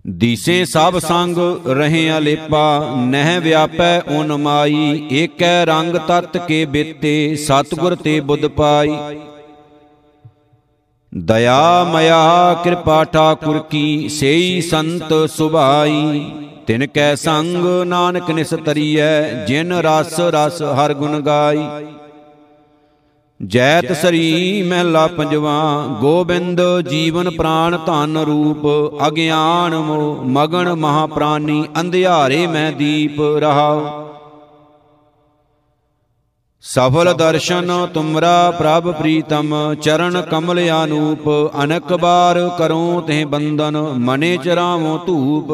ਦੀਸੇ 0.06 0.66
ਸਭ 0.66 0.98
ਸੰਗ 1.00 1.38
ਰਹੇ 1.68 2.18
ਅਲੇਪਾ 2.18 2.96
ਨਹਿ 3.06 3.40
ਵਿਆਪੈ 3.40 4.02
ਓਨ 4.10 4.34
ਮਾਈ, 4.34 5.08
ਏਕੈ 5.12 5.66
ਰੰਗ 5.66 5.96
ਤਤ 6.08 6.38
ਕੇ 6.38 6.66
ਬੇਤੇ, 6.66 7.36
ਸਤਗੁਰ 7.36 7.96
ਤੇ 7.96 8.20
ਬੁੱਧ 8.20 8.46
ਪਾਈ। 8.48 8.96
ਦਇਆ 11.14 11.84
ਮਇਆ 11.84 12.54
ਕਿਰਪਾ 12.64 13.04
ਠਾਕੁਰ 13.04 13.60
ਕੀ, 13.70 14.10
ਸੇਈ 14.10 14.62
ਸੰਤ 14.62 15.14
ਸੁਭਾਈ। 15.30 16.26
ਤਿਨ 16.68 16.86
ਕੈ 16.88 17.16
ਸੰਗ 17.16 17.66
ਨਾਨਕ 17.84 18.32
ਨਿਸਤਰੀਐ, 18.32 19.46
ਜਿਨ 19.46 19.74
ਰਸ 19.74 20.20
ਰਸ 20.20 20.62
ਹਰ 20.62 20.94
ਗੁਣ 20.94 21.20
ਗਾਈ। 21.22 21.68
ਜੈਤ 23.40 23.92
ਸਰੀ 23.94 24.62
ਮਹਿਲਾ 24.64 25.06
ਪੰਜਵਾ 25.08 25.54
ਗੋਬਿੰਦ 26.02 26.62
ਜੀਵਨ 26.90 27.30
ਪ੍ਰਾਨ 27.30 27.78
ਧਨ 27.86 28.18
ਰੂਪ 28.18 28.66
ਅਗਿਆਨ 29.08 29.76
ਮੋ 29.76 30.14
ਮਗਨ 30.28 30.74
ਮਹਾ 30.76 31.06
ਪ੍ਰਾਨੀ 31.06 31.64
ਅੰਧਿਆਰੇ 31.80 32.46
ਮੈਂ 32.48 32.72
ਦੀਪ 32.72 33.20
ਰਹਾਉ 33.40 33.84
ਸਫਲ 36.64 37.14
ਦਰਸ਼ਨ 37.14 37.72
ਤੁਮਰਾ 37.94 38.52
ਪ੍ਰਭ 38.52 38.92
ਪ੍ਰੀਤਮ 38.92 39.54
ਚਰਨ 39.82 40.22
ਕਮਲ 40.22 40.60
ਆਨੂਪ 40.70 41.30
ਅਨਕ 41.64 41.94
ਬਾਰ 41.94 42.40
ਕਰੋ 42.58 43.02
ਤੇ 43.08 43.24
ਬੰਦਨ 43.26 43.78
ਮਨੇ 44.00 44.36
ਚਰਾਵੋ 44.38 44.98
ਧੂਪ। 44.98 45.54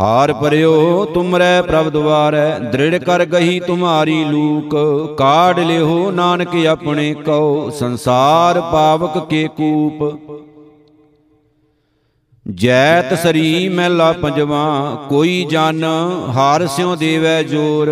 ਹਾਰ 0.00 0.32
ਪਰਿਓ 0.32 1.04
ਤੁਮਰੈ 1.04 1.62
ਪ੍ਰਭ 1.62 1.88
ਦੁਆਰੈ, 1.88 2.58
ਦ੍ਰਿੜ 2.58 2.98
ਕਰ 3.04 3.24
ਗਈ 3.24 3.60
ਤੁਮਾਰੀ 3.60 4.24
ਲੂਕ। 4.24 4.76
ਕਾੜ 5.18 5.60
ਲਿਓ 5.60 6.10
ਨਾਨਕ 6.10 6.66
ਆਪਣੇ 6.66 7.14
ਕਉ, 7.14 7.70
ਸੰਸਾਰ 7.70 8.60
ਪਾਵਕ 8.60 9.18
ਕੇ 9.28 9.48
ਕੂਪ। 9.56 10.12
ਜੈਤ 12.46 13.18
ਸਰੀ 13.18 13.68
ਮਹਿਲਾ 13.68 14.12
ਪੰਜਵਾ, 14.12 14.96
ਕੋਈ 15.08 15.44
ਜਨ 15.44 15.84
ਹਾਰ 16.28 16.66
ਸਿਉ 16.66 16.96
ਦੇਵੈ 16.96 17.42
ਜੋਰ। 17.42 17.88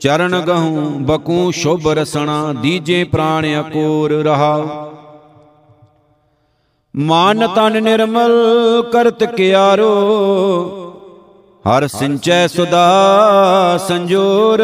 ਚਰਨ 0.00 0.40
ਗਹੂੰ 0.40 1.04
ਬਕੂ 1.04 1.50
ਸ਼ੁਭ 1.50 1.88
ਰਸਣਾ, 1.88 2.52
ਦੀਜੇ 2.52 3.04
ਪ੍ਰਾਣ 3.04 3.46
ਅਕੋਰ 3.60 4.12
ਰਹਾ। 4.12 4.90
ਮਾਨ 6.96 7.46
ਤਨ 7.46 7.82
ਨਿਰਮਲ 7.82 8.32
ਕਰਤ 8.92 9.24
ਕਿਆਰੋ 9.24 10.83
ਹਰ 11.68 11.86
ਸਿੰਚੈ 11.88 12.46
ਸੁਦਾ 12.46 13.78
ਸੰਜੋਰ। 13.88 14.62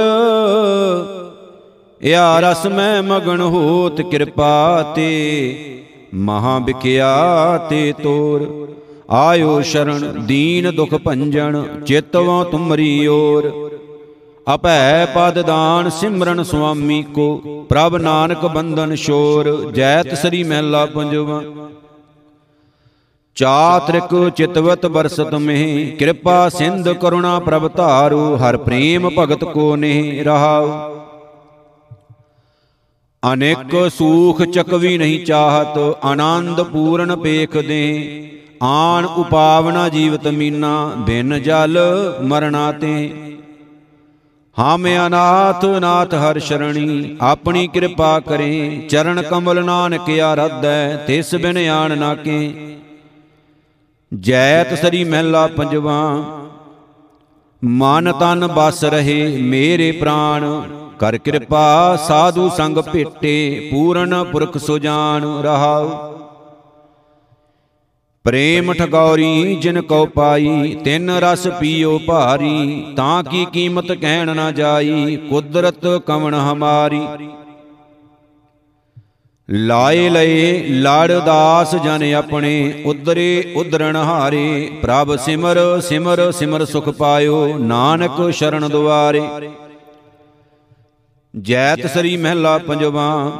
ਇਆ 2.05 2.41
ਰਸ 2.41 2.67
ਮੈਂ 2.67 3.03
ਮਗਨ 3.03 3.41
ਹੋਤ 3.41 4.01
ਕਿਰਪਾ 4.01 4.93
ਤੇ। 4.97 5.83
ਮਹਾ 6.15 6.59
ਬਿਕਿਆ 6.59 7.67
ਤੇ 7.71 7.93
ਤੋਰ। 8.03 8.69
ਆਇਓ 9.11 9.61
ਸ਼ਰਨ 9.61 10.27
ਦੀਨ 10.27 10.71
ਦੁਖ 10.75 10.95
ਭੰਜਨ 10.95 11.65
ਚਿਤਵੋ 11.87 12.45
ਤੁਮਰੀ 12.45 13.07
ਓਰ। 13.07 13.71
ਅਪੈ 14.55 15.07
ਪਦ 15.07 15.43
ਦਾਨ 15.43 15.91
ਸਿਮਰਨ 15.91 16.43
ਸੁਆਮੀ 16.43 17.03
ਕੋ। 17.03 17.43
ਪ੍ਰਭ 17.69 17.97
ਨਾਨਕ 17.97 18.47
ਬੰਧਨ 18.47 18.95
ਸ਼ੋਰ 18.95 19.73
ਜੈਤ 19.75 20.15
ਸ੍ਰੀ 20.15 20.43
ਮਹਿਲਾ 20.43 20.87
ਪੰਜਵਾ। 20.87 21.43
ਚਾਤ੍ਰਿਕ 23.41 24.15
ਚਿਤਵਤ 24.37 24.85
ਬਰਸਤ 24.87 25.35
ਮਹਿ 25.35 25.85
ਕਿਰਪਾ 25.99 26.49
ਸਿੰਧ 26.49 26.89
ਕਰੁਣਾ 26.93 27.39
ਪ੍ਰਭ 27.39 27.67
ਧਾਰੂ 27.77 28.37
ਹਰ 28.37 28.57
ਪ੍ਰੇਮ 28.57 29.09
ਭਗਤ 29.19 29.45
ਕੋ 29.45 29.77
ਨੇ 29.77 30.23
ਰਹਾਉ। 30.25 30.69
ਅਨੇਕ 33.23 33.75
ਸੂਖ 33.89 34.43
ਚਕਵੀ 34.45 34.97
ਨਹੀਂ 34.99 35.25
ਚਾਹਤ 35.25 35.79
ਆਨੰਦ 36.05 36.61
ਪੂਰਨ 36.63 37.17
ਪੇਖ 37.17 37.57
ਦੇ 37.59 37.81
ਆਣ 38.63 39.07
ਉਪਾਵਨਾ 39.07 39.89
ਜੀਵਤ 39.89 40.27
ਮੀਨਾ 40.29 40.73
ਬਿਨ 40.99 41.39
ਜਲ 41.43 41.79
ਮਰਣਾ 42.23 42.71
ਤੇ 42.73 42.93
ਹਮ 44.57 44.87
ਅਨਾਥ 45.07 45.65
ਨਾਥ 45.81 46.15
ਹਰ 46.15 46.39
ਸ਼ਰਣੀ 46.39 47.17
ਆਪਣੀ 47.23 47.67
ਕਿਰਪਾ 47.69 48.19
ਕਰੇ 48.21 48.81
ਚਰਨ 48.89 49.23
ਕਮਲ 49.23 49.65
ਨਾਨਕ 49.65 50.11
ਆਰਾਧੈ 50.23 50.97
ਤਿਸ 51.07 51.35
ਬਿਨ 51.35 51.59
ਆਣ 51.71 51.99
ਨਾ 51.99 52.15
ਕੇ 52.15 52.39
ਜੈਤ 54.13 54.75
ਸ੍ਰੀ 54.75 55.05
ਮਹਿਲਾ 55.05 55.47
ਪੰਜਵਾ। 55.47 56.01
ਮਨ 57.65 58.13
ਤਨ 58.13 58.47
ਬਸ 58.47 58.85
ਰਹੇ 58.85 59.39
ਮੇਰੇ 59.43 59.93
ਪ੍ਰਾਣ। 59.93 60.63
ਕਰ 60.99 61.19
ਕਿਰਪਾ 61.19 61.97
ਸਾਧੂ 61.97 62.49
ਸੰਗ 62.49 62.79
ਭੇਟੇ 62.79 63.69
ਪੂਰਨ 63.71 64.25
ਪੁਰਖ 64.25 64.59
ਸੁਜਾਨ 64.59 65.25
ਰਹਾਉ। 65.43 65.89
ਪ੍ਰੇਮ 68.25 68.73
ਠਗੌਰੀ 68.73 69.57
ਜਿਨ 69.57 69.83
ਕਉ 69.83 70.07
ਪਾਈ 70.07 70.77
ਤਿੰਨ 70.85 71.11
ਰਸ 71.11 71.49
ਪੀਓ 71.49 71.99
ਭਾਰੀ 71.99 72.87
ਤਾਂ 72.97 73.23
ਕੀ 73.25 73.47
ਕੀਮਤ 73.53 73.93
ਕਹਿਣ 73.93 74.37
ਨਾ 74.37 74.51
ਜਾਈ। 74.51 75.17
ਕੁਦਰਤ 75.17 75.87
ਕਵਣ 76.07 76.35
ਹਮਾਰੀ। 76.35 77.07
ਲਾਏ 79.53 80.09
ਲਏ 80.09 80.69
ਲੜ 80.69 81.13
ਦਾਸ 81.13 81.75
ਜਨ 81.75 82.15
ਆਪਣੇ 82.15 82.83
ਉਦਰੇ 82.87 83.53
ਉਦਰਣ 83.57 83.97
ਹਾਰੇ। 83.97 84.73
ਪ੍ਰਭ 84.83 85.17
ਸਿਮਰ 85.17 85.81
ਸਿਮਰ 85.81 86.33
ਸਿਮਰ 86.33 86.65
ਸੁਖ 86.65 86.89
ਪਾਇਓ। 86.89 87.59
ਨਾਨਕ 87.59 88.33
ਸ਼ਰਨ 88.33 88.69
ਦੁਆਰੇ। 88.69 89.23
ਜੈਤ 91.41 91.87
ਸ੍ਰੀ 91.87 92.17
ਮਹਿਲਾ 92.17 92.59
ਪੰਜਵਾ। 92.59 93.33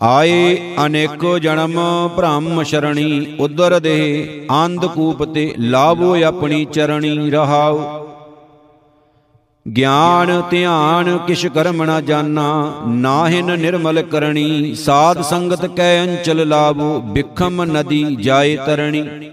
ਆਏ 0.00 0.72
ਅਨੇਕੋ 0.86 1.38
ਜਨਮ 1.38 1.80
ਭ੍ਰਮ 2.16 2.62
ਸ਼ਰਣੀ। 2.62 3.36
ਉਦਰ 3.40 3.80
ਦੇ 3.80 4.46
ਅੰਧ 4.64 4.86
ਕੂਪ 4.86 5.24
ਤੇ 5.24 5.54
ਲਾਵੋ 5.58 6.22
ਆਪਣੀ 6.22 6.64
ਚਰਣੀ 6.64 7.30
ਰਹਾਉ 7.30 8.06
ਗਿਆਨ, 9.66 10.42
ਧਿਆਨ, 10.50 11.18
ਕਿਛ 11.18 11.46
ਕਰਮ 11.46 11.82
ਨਾ 11.84 12.00
ਜਾਣਾ 12.00 12.72
ਨਾਹਿਨ 12.86 13.58
ਨਿਰਮਲ 13.58 14.02
ਕਰਣੀ, 14.02 14.74
ਸਾਧ 14.74 15.20
ਸੰਗਤ 15.22 15.66
ਕੈ 15.66 16.02
ਅੰਚਲ 16.02 16.48
ਲਾਵੋ, 16.48 16.98
ਬਿਖਮ 17.00 17.62
ਨਦੀ 17.64 18.04
ਜਾਏ 18.16 18.56
ਤਰਣੀ। 18.56 19.30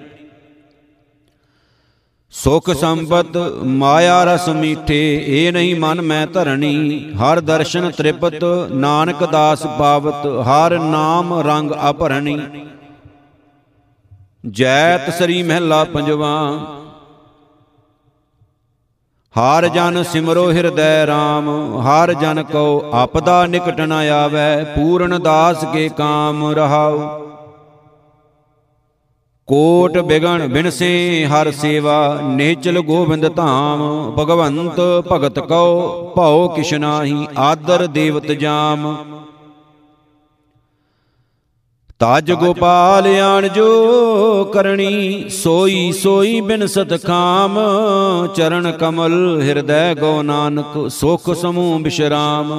ਸੁਖ 2.34 2.70
ਸੰਪਤ, 2.72 3.38
ਮਾਇਆ 3.66 4.24
ਰਸ 4.24 4.48
ਮੀਠੇ, 4.50 5.02
ਏ 5.28 5.52
ਨਹੀਂ 5.52 5.76
ਮਨ 5.76 6.02
ਮੈਂ 6.02 6.26
ਧਰਣੀ, 6.28 7.00
ਹਰ 7.16 7.40
ਦਰਸ਼ਨ 7.40 7.90
ਤ੍ਰਿਪਤ, 7.92 8.44
ਨਾਨਕ 8.72 9.24
ਦਾਸ 9.32 9.66
ਪਾਵਤ, 9.80 10.28
ਹਰ 10.48 10.78
ਨਾਮ 10.80 11.34
ਰੰਗ 11.40 11.72
ਅਭਰਣੀ 11.90 12.40
ਜੈਤ 14.48 15.10
ਸ੍ਰੀ 15.14 15.42
ਮਹਿਲਾ 15.44 15.84
ਪੰਜਵਾ 15.84 16.36
ਹਰ 19.40 19.68
ਜਨ 19.68 20.02
ਸਿਮਰੋ 20.04 20.52
ਹਿਰਦੈ 20.52 21.06
RAM 21.08 21.46
ਹਰ 21.82 22.14
ਜਨ 22.14 22.44
ਕੋ 22.44 22.84
ਆਪਦਾ 22.94 23.46
ਨਿਕਟ 23.46 23.80
ਨ 23.82 23.92
ਆਵੈ 23.92 24.64
ਪੂਰਨ 24.76 25.20
ਦਾਸ 25.24 25.64
ਕੇ 25.74 25.88
ਕਾਮ 25.90 26.44
ਰਹਾਉ। 26.50 26.98
ਕੋਟ 29.48 29.98
ਬਿਗਣ 29.98 30.48
ਬਿਨਸੇ 30.48 30.90
ਹਰ 31.26 31.52
ਸੇਵਾ 31.52 32.20
ਨੇਚਲ 32.24 32.80
ਗੋਬਿੰਦ 32.82 33.28
ਧਾਮ 33.36 33.82
ਭਗਵੰਤ 34.18 34.80
ਭਗਤ 35.12 35.40
ਕਉ 35.40 36.14
ਭਉ 36.16 36.48
ਕਿਛ 36.48 36.74
ਨਾਹੀ 36.74 37.28
ਆਦਰ 37.38 37.86
ਦੇਵਤ 37.88 38.32
ਜਾਮ। 38.34 38.86
ਤਜ 42.02 42.32
ਗੋਪਾਲ 42.32 43.08
ਆਣ 43.20 43.48
ਜੋ 43.48 44.44
ਕਰਣੀ 44.54 45.30
ਸੋਈ 45.30 45.92
ਸੋਈ 45.92 46.40
ਬਿਨਸਤ 46.42 46.94
ਖਾਮ 47.06 47.58
ਚਰਨ 48.36 48.72
ਕਮਲ 48.72 49.42
ਹਿਰਦੈ 49.42 49.94
ਗੋ 49.96 50.22
ਨਾਨਕ 50.22 50.78
ਸੁਖ 50.90 51.30
ਸਮੂਹ 51.34 51.80
ਬਿਸ਼ਰਾਮ। 51.80 52.54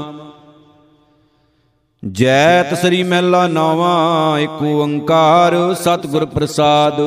ਜੈਤ 2.03 2.75
ਸ੍ਰੀ 2.75 3.03
ਮਹਿਲਾ 3.03 3.47
ਨੌਵਾਂ 3.47 4.39
ਏਕ 4.39 4.63
ਓੰਕਾਰ 4.65 5.57
ਸਤਿਗੁਰ 5.75 6.25
ਪ੍ਰਸਾਦ। 6.27 7.01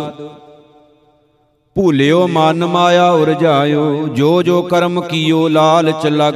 ਭੂਲਿਓ 1.75 2.28
ਮਨ 2.28 2.66
ਮਾਇਆ 2.66 3.10
ਉਰਜਾਇਓ 3.12 4.08
ਜੋ 4.08 4.42
ਜੋ 4.44 4.62
ਕਰਮ 4.63 5.02
ਕੀਓ 5.02 5.48
ਲਾਲਚ 5.48 6.08
ਲੱਗ 6.08 6.34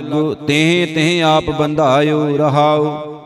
ਤੇਹ 0.48 0.96
ਤੇਹ 0.96 1.24
ਆਪ 1.26 1.50
ਬੰਧਾਇਓ 1.60 2.26
ਰਹਾਓ। 2.38 3.17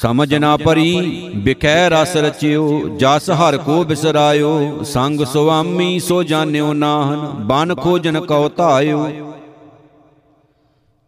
ਸਮਝ 0.00 0.34
ਨਾ 0.34 0.56
ਪਰੀ 0.56 1.30
ਬਿਖੈ 1.36 1.88
ਰਸ 1.90 2.16
ਰਚਿਓ 2.16 2.80
ਜਸ 2.96 3.30
ਹਰ 3.30 3.56
ਕੋ 3.56 3.82
ਬਿਸਰਾਇਓ 3.84 4.82
ਸੰਗ 4.84 5.20
ਸੁਆਮੀ 5.24 5.98
ਸੋ 5.98 6.22
ਜਾਣਿਓ 6.22 6.72
ਨਾਹਨ 6.72 7.26
ਬਨ 7.46 7.74
ਖੋਜਨ 7.74 8.20
ਕਉ 8.20 8.48
ਧਾਇਓ 8.56 9.06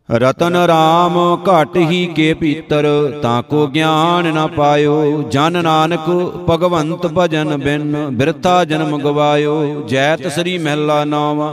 ਰਤਨ 0.09 0.57
ਰਾਮ 0.57 1.17
ਘਟ 1.45 1.77
ਹੀ 1.77 2.05
ਕੇ 2.07 2.33
ਪੀਤਰ 2.35 2.87
ਤਾਂ 3.23 3.43
ਕੋ 3.43 3.67
ਗਿਆਨ 3.67 4.33
ਨਾ 4.35 4.47
ਪਾਇਓ। 4.47 5.23
ਜਨ 5.23 5.63
ਨਾਨਕ 5.63 6.09
ਭਗਵੰਤ 6.51 7.07
ਭਜਨ 7.07 7.57
ਬਿਨ 7.57 8.07
ਬਿਰਥਾ 8.13 8.65
ਜਨਮ 8.65 8.97
ਗਵਾਇਓ। 8.99 9.83
ਜੈਤ 9.89 10.27
ਸ੍ਰੀ 10.29 10.57
ਮਹਿਲਾ 10.59 11.05
ਨਾਵਾ 11.05 11.51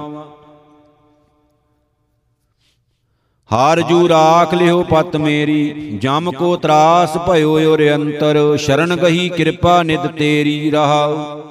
ਹਾਰ 3.50 3.80
ਜੂ 3.82 4.08
ਰਾਖ 4.10 4.54
ਲਿਓ 4.54 4.84
ਪਤ 4.84 5.16
ਮੇਰੀ 5.16 5.98
ਜਮ 6.02 6.32
ਕੋ 6.32 6.56
ਤਰਾਸ 6.58 7.18
ਭਇਓ 7.28 7.58
ਔਰ 7.72 7.82
ਅੰਤਰ 7.96 8.38
ਸ਼ਰਨ 8.58 8.96
ਗਹੀ 8.96 9.28
ਕਿਰਪਾ 9.30 9.82
ਨਿਦ 9.84 10.08
ਤੇਰੀ 10.18 10.70
ਰਹਾਉ 10.72 11.42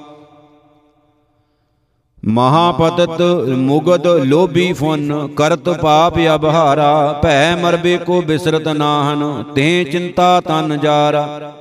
ਮਹਾਪਤਤ 2.23 3.21
ਮੁਗਦ 3.59 4.07
ਲੋਭੀ 4.25 4.71
ਫੁਨ 4.73 5.27
ਕਰਤ 5.37 5.69
ਪਾਪ 5.81 6.17
ਅਬਹਾਰਾ 6.35 7.19
ਭੈ 7.23 7.55
ਮਰਬੇ 7.55 7.97
ਕੋ 7.97 8.21
ਬਿਸਰਤ 8.21 8.67
ਨਾਹਨ 8.67 9.43
ਤੇ 9.55 9.83
ਚਿੰਤਾ 9.83 10.39
ਤਨ 10.41 10.77
ਜਾਰਾ। 10.77 11.51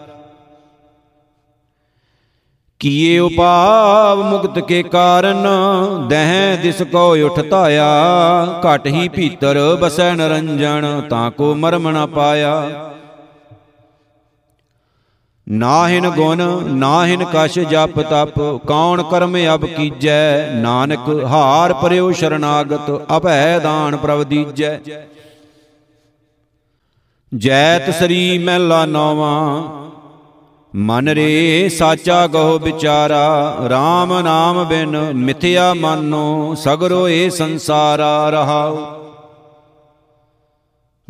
ਕੀਏ 2.82 3.18
ਉਪਾਵ 3.18 4.22
ਮੁਕਤ 4.22 4.58
ਕੇ 4.58 4.82
ਕਾਰਨ, 4.82 5.46
ਦਹਿ 6.08 6.56
ਦਿਸ 6.56 6.82
ਕੋ 6.82 7.02
ਉਠ 7.26 7.38
ਧਾਇਆ, 7.40 7.84
ਘਟ 8.60 8.86
ਹੀ 8.86 9.08
ਭੀਤਰ 9.08 9.58
ਬਸੈ 9.80 10.10
ਨਰੰਜਣ 10.14 10.86
ਤਾਂ 11.00 11.30
ਕੋ 11.30 11.54
ਮਰਮ 11.54 11.88
ਨ 11.90 12.06
ਪਾਇਆ। 12.06 12.88
ਨਾਹਿਨ 15.46 16.08
ਗੁਣ, 16.10 16.42
ਨਾਹਿਨ 16.70 17.24
ਕਛ 17.24 17.58
ਜਪ 17.60 18.00
ਤਪ, 18.00 18.40
ਕੌਣ 18.66 19.02
ਕਰਮ 19.02 19.36
ਅਬ 19.54 19.66
ਕੀਜੈ, 19.66 20.50
ਨਾਨਕ 20.54 21.08
ਹਾਰ 21.24 21.72
ਪਰਿਓ 21.72 22.10
ਸ਼ਰਨਾਗਤ, 22.12 22.90
ਅਭੈ 23.16 23.58
ਦਾਨ 23.58 23.96
ਪ੍ਰਭ 23.96 24.22
ਦੀਜੈ। 24.22 24.78
ਜੈਤ 27.32 27.90
ਸ੍ਰੀ 27.94 28.38
ਮਹਿਲਾ 28.38 28.84
ਨੌਵਾਂ 28.86 29.62
ਮਨ 30.76 31.08
ਰੇ 31.08 31.68
ਸਾਚਾ 31.68 32.26
ਗਹੁ 32.26 32.58
ਵਿਚਾਰਾ 32.58 33.56
RAM 33.66 34.22
ਨਾਮ 34.22 34.64
ਬਿਨ 34.64 35.12
ਮਿਥਿਆ 35.14 35.74
ਮਾਨੋ, 35.74 36.54
ਸਗਰੋ 36.54 37.08
ਏ 37.08 37.28
ਸੰਸਾਰਾ 37.28 38.30
ਰਹਾਉ। 38.30 38.78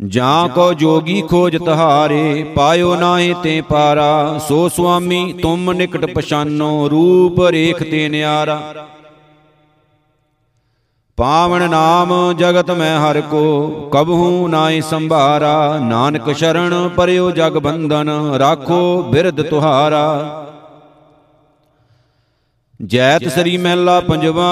ਜਾਂ 0.05 0.49
ਕੋ 0.49 0.73
ਜੋਗੀ 0.73 1.21
ਖੋਜ 1.21 1.57
ਤਹਾਰੇ, 1.57 2.43
ਪਾਇਓ 2.55 2.95
ਨਾਹੀ 2.95 3.35
ਤੇ 3.43 3.61
ਪਾਰਾ, 3.61 4.39
ਸੋ 4.47 4.69
ਸੁਆਮੀ 4.69 5.33
ਤੁਮ 5.33 5.71
ਨਿਕਟ 5.71 6.05
ਪਛਾਨੋ, 6.05 6.89
ਰੂਪ 6.89 7.41
ਰੇਖ 7.41 7.83
ਤੇ 7.83 8.09
ਨਿਆਰਾ। 8.09 8.87
ਪਾਵਨ 11.17 11.69
ਨਾਮ 11.69 12.33
ਜਗਤ 12.37 12.71
ਮੈਂ 12.71 12.97
ਹਰ 12.99 13.21
ਕੋ, 13.21 13.69
ਕਬਹੂ 13.93 14.47
ਨਾਹੀ 14.47 14.81
ਸੰਭਾਰਾ। 14.81 15.77
ਨਾਨਕ 15.77 16.31
ਸ਼ਰਣ 16.31 16.87
ਪਰਿਓ 16.89 17.31
ਜਗ 17.31 17.57
ਬੰਧਨ, 17.57 18.09
ਰਾਖੋ 18.39 19.03
ਬਿਰਧ 19.03 19.41
ਤੁਹਾਰਾ। 19.41 20.05
ਜੈਤ 22.81 23.27
ਸ੍ਰੀ 23.27 23.57
ਮਹਿਲਾ 23.57 23.99
ਪੰਜਵਾ, 23.99 24.49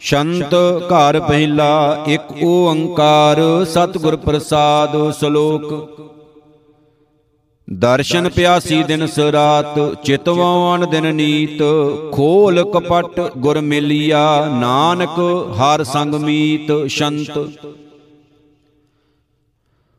ਸ਼ੰਤ 0.00 0.54
ਘਰ 0.84 1.20
ਪਹਿਲਾ, 1.20 2.04
ਇੱਕ 2.06 2.32
ਓੰਕਾਰ 2.44 3.64
ਸਤਿਗੁਰ 3.64 4.16
ਪ੍ਰਸਾਦ 4.16 4.96
ਸ਼ਲੋਕ। 5.10 5.72
ਦਰਸ਼ਨ 7.70 8.28
ਪਿਆਸੀ 8.28 8.82
ਦਿਨ 8.82 9.06
ਸਰਾਤ 9.06 9.78
ਚਿਤਵਾਨ 10.04 10.84
ਦਿਨ 10.90 11.14
ਨੀਤ 11.14 11.62
ਖੋਲ 12.12 12.62
ਕਪਟ 12.72 13.20
ਗੁਰ 13.38 13.60
ਮਿਲਿਆ 13.60 14.22
ਨਾਨਕ 14.50 15.18
ਹਰ 15.58 15.84
ਸੰਗ 15.84 16.14
ਮੀਤ 16.14 16.72
ਸ਼ੰਤ। 16.88 17.38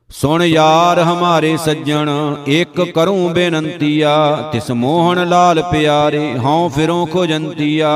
ਸੁਣ 0.09 0.43
ਯਾਰ 0.43 0.99
ਹਮਾਰੇ 0.99 1.55
ਸੱਜਣ 1.57 2.09
ਇੱਕ 2.47 2.81
ਕਰੂੰ 2.91 3.31
ਬੇਨੰਤੀਆ 3.33 4.15
ਤਿਸ 4.53 4.71
ਮੋਹਨ 4.71 5.27
ਲਾਲ 5.29 5.61
ਪਿਆਰੇ 5.61 6.33
ਹਉ 6.37 6.69
ਫਿਰੋਂ 6.69 7.05
ਖੋਜੰਤੀਆ। 7.07 7.93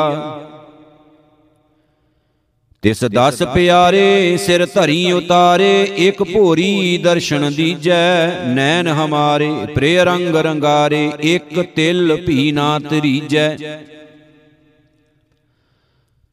ਤਿਸ 2.85 3.03
ਦਸ 3.05 3.41
ਪਿਆਰੇ 3.43 4.37
ਸਿਰ 4.37 4.65
ਧਰੀ 4.65 5.11
ਉਤਾਰੇ, 5.11 5.87
ਇੱਕ 5.97 6.21
ਭੋਰੀ 6.23 6.97
ਦਰਸ਼ਨ 6.97 7.51
ਦੀਜੈ, 7.53 8.27
ਨੈਣ 8.47 8.87
ਹਮਾਰੇ 8.87 9.49
ਪ੍ਰੇ 9.75 9.95
ਰੰਗ 10.03 10.35
ਰੰਗਾਰੇ, 10.35 11.11
ਇੱਕ 11.19 11.61
ਤਿਲ 11.75 12.15
ਭੀ 12.27 12.51
ਨਾ 12.51 12.67
ਤਰੀਜੈ। 12.79 13.57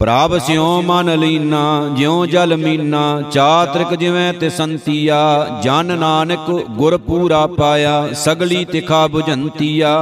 ਪ੍ਰਭ 0.01 0.39
ਸਿਉ 0.39 0.83
ਮਨ 0.83 1.19
ਲੀਨਾ, 1.19 1.89
ਜਿਉ 1.97 2.27
ਜਲ 2.27 2.57
ਮੀਨਾ, 2.57 3.23
ਚਾਤ੍ਰਿਕ 3.33 3.95
ਜਿਵੇਂ 3.95 4.33
ਤੇ 4.33 4.51
ਸੰਤੀਆ 4.51 5.21
ਜਨ 5.63 5.99
ਨਾਨਕ 5.99 6.51
ਗੁਰ 6.71 6.97
ਪੂਰਾ 6.99 7.47
ਪਾਇਆ, 7.47 8.09
ਸਗਲੀ 8.15 8.65
ਤਿਖਾ 8.65 9.05
부ਜੰਤੀਆ 9.07 9.95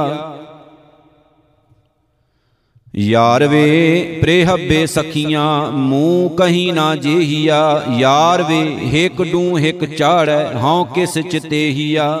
ਯਾਰ 2.93 3.47
ਵੇ 3.47 4.19
ਪ੍ਰੇਹਬੇ 4.21 4.85
ਸਖੀਆਂ, 4.85 5.71
ਮੂੰਹ 5.71 6.29
ਕਹੀਂ 6.37 6.73
ਨਾ 6.73 6.95
ਜੇਹੀਆ। 6.95 7.83
ਯਾਰ 7.97 8.43
ਵੇ, 8.43 8.77
ਹਿਕ 8.93 9.21
ਡੂ 9.21 9.57
ਹਿਕ 9.57 9.85
ਚਾੜੈ 9.95 10.53
ਹਉ 10.53 10.83
ਕਿਸ 10.85 11.17
ਚਿਤੇਹੀਆ 11.31 12.19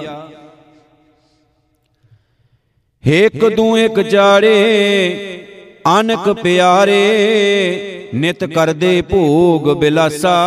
ਹਿਕ 3.07 3.45
ਦੂ 3.55 3.77
ਇਕ 3.77 4.01
ਚਾੜੇ 4.01 4.55
ਅਨਕ 5.99 6.29
ਪਿਆਰੇ, 6.33 8.09
ਨਿਤ 8.15 8.43
ਕਰਦੇ 8.43 9.01
ਭੋਗ 9.01 9.69
ਬਿਲਾਸਾ। 9.77 10.37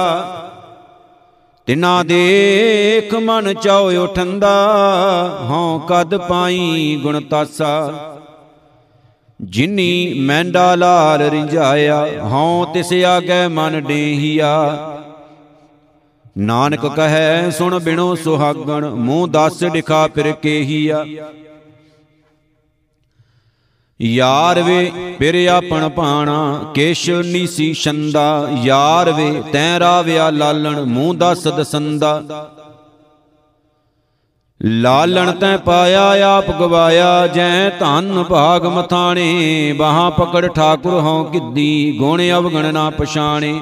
ਤਿਨਾ 1.67 2.03
ਦੇਖ 2.03 3.15
ਮਨ 3.15 3.55
ਚਾਉ 3.55 3.91
ਉਠੰਦਾ, 3.95 4.57
ਹਉ 5.51 5.79
ਕਦ 5.89 6.17
ਪਾਈ 6.17 6.99
ਗੁਣ 7.03 7.21
ਤਾਸਾ। 7.21 8.14
ਜਿਨੀ 9.43 10.15
ਮੈਂਡਾ 10.15 10.75
ਲਾਲ 10.75 11.23
ਰਿੰਝਾਇਆ 11.23 12.07
ਹਉ 12.25 12.65
ਤਿਸ 12.75 12.93
ਆਗੇ 12.93 13.49
ਮਨ 13.49 13.81
ਡੇਹੀਆ। 13.81 14.79
ਨਾਨਕ 16.39 16.87
ਕਹੈ, 16.87 17.51
ਸੁਣ 17.51 17.79
ਬਿਨੋ 17.79 18.15
ਸੁਹਾਗਣ, 18.15 18.91
ਮੂੰਹ 18.91 19.29
ਦਸ 19.29 19.65
ਡਿਖਾ 19.65 20.09
ਫਿਰ 20.15 20.33
ਕੇਹੀਆ। 20.33 21.07
ਯਾਰ 24.03 24.63
ਵੇ 24.63 24.93
ਫਿਰ 25.19 25.47
ਆਪਣ 25.47 25.89
ਪਾਣਾ 25.89 26.73
ਕੇਸ਼ 26.75 27.11
ਨੀਸੀ 27.11 27.75
ਛੰਦਾ। 27.75 28.49
ਯਾਰ 28.63 29.13
ਵੇ 29.13 29.43
ਤੈ 29.53 29.79
ਰਾਵਿਆ 29.79 30.31
ਲਾਲਣ, 30.31 30.85
ਮੂੰਹ 30.85 31.15
ਦਸ 31.15 31.49
ਦਸੰਦਾ। 31.49 32.23
ਲਾਲਣ 34.63 35.33
ਤੈ 35.33 35.57
ਪਾਇਆ, 35.57 36.03
ਆਪ 36.37 36.51
ਗਵਾਇਆ, 36.61 37.27
ਜੈ 37.27 37.71
ਧਨ 37.71 38.23
ਭਾਗ 38.23 38.67
ਮਥਾਣੇ, 38.67 39.73
ਬਾਹਾਂ 39.73 40.11
ਪਕੜ 40.11 40.49
ਠਾਕੁਰ 40.49 40.93
ਹਉ 40.93 41.25
ਕਿੱਦੀ, 41.25 41.97
ਗੁਣ 41.99 42.23
ਅਵਗਣ 42.31 42.73
ਨਾ 42.73 42.91
ਪਛਾਣੇ। 42.91 43.61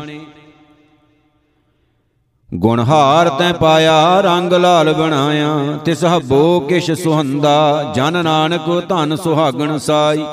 ਗੁਣ 2.55 2.81
ਹਾਰ 2.81 3.29
ਤੈ 3.29 3.53
ਪਾਇਆ, 3.53 4.21
ਰੰਗ 4.21 4.53
ਲਾਲ 4.53 4.93
ਬਣਾਇਆ, 4.93 5.79
ਤਿਸ 5.85 6.05
ਹਬੋ 6.05 6.61
ਕਿਛ 6.61 6.91
ਸੁਹੰਦਾ, 6.91 7.93
ਜਨ 7.97 8.25
ਨਾਨਕ 8.25 8.89
ਧਨ 8.89 9.17
ਸੁਹਾਗਣ 9.17 9.79
ਸਾਈ, 9.79 10.25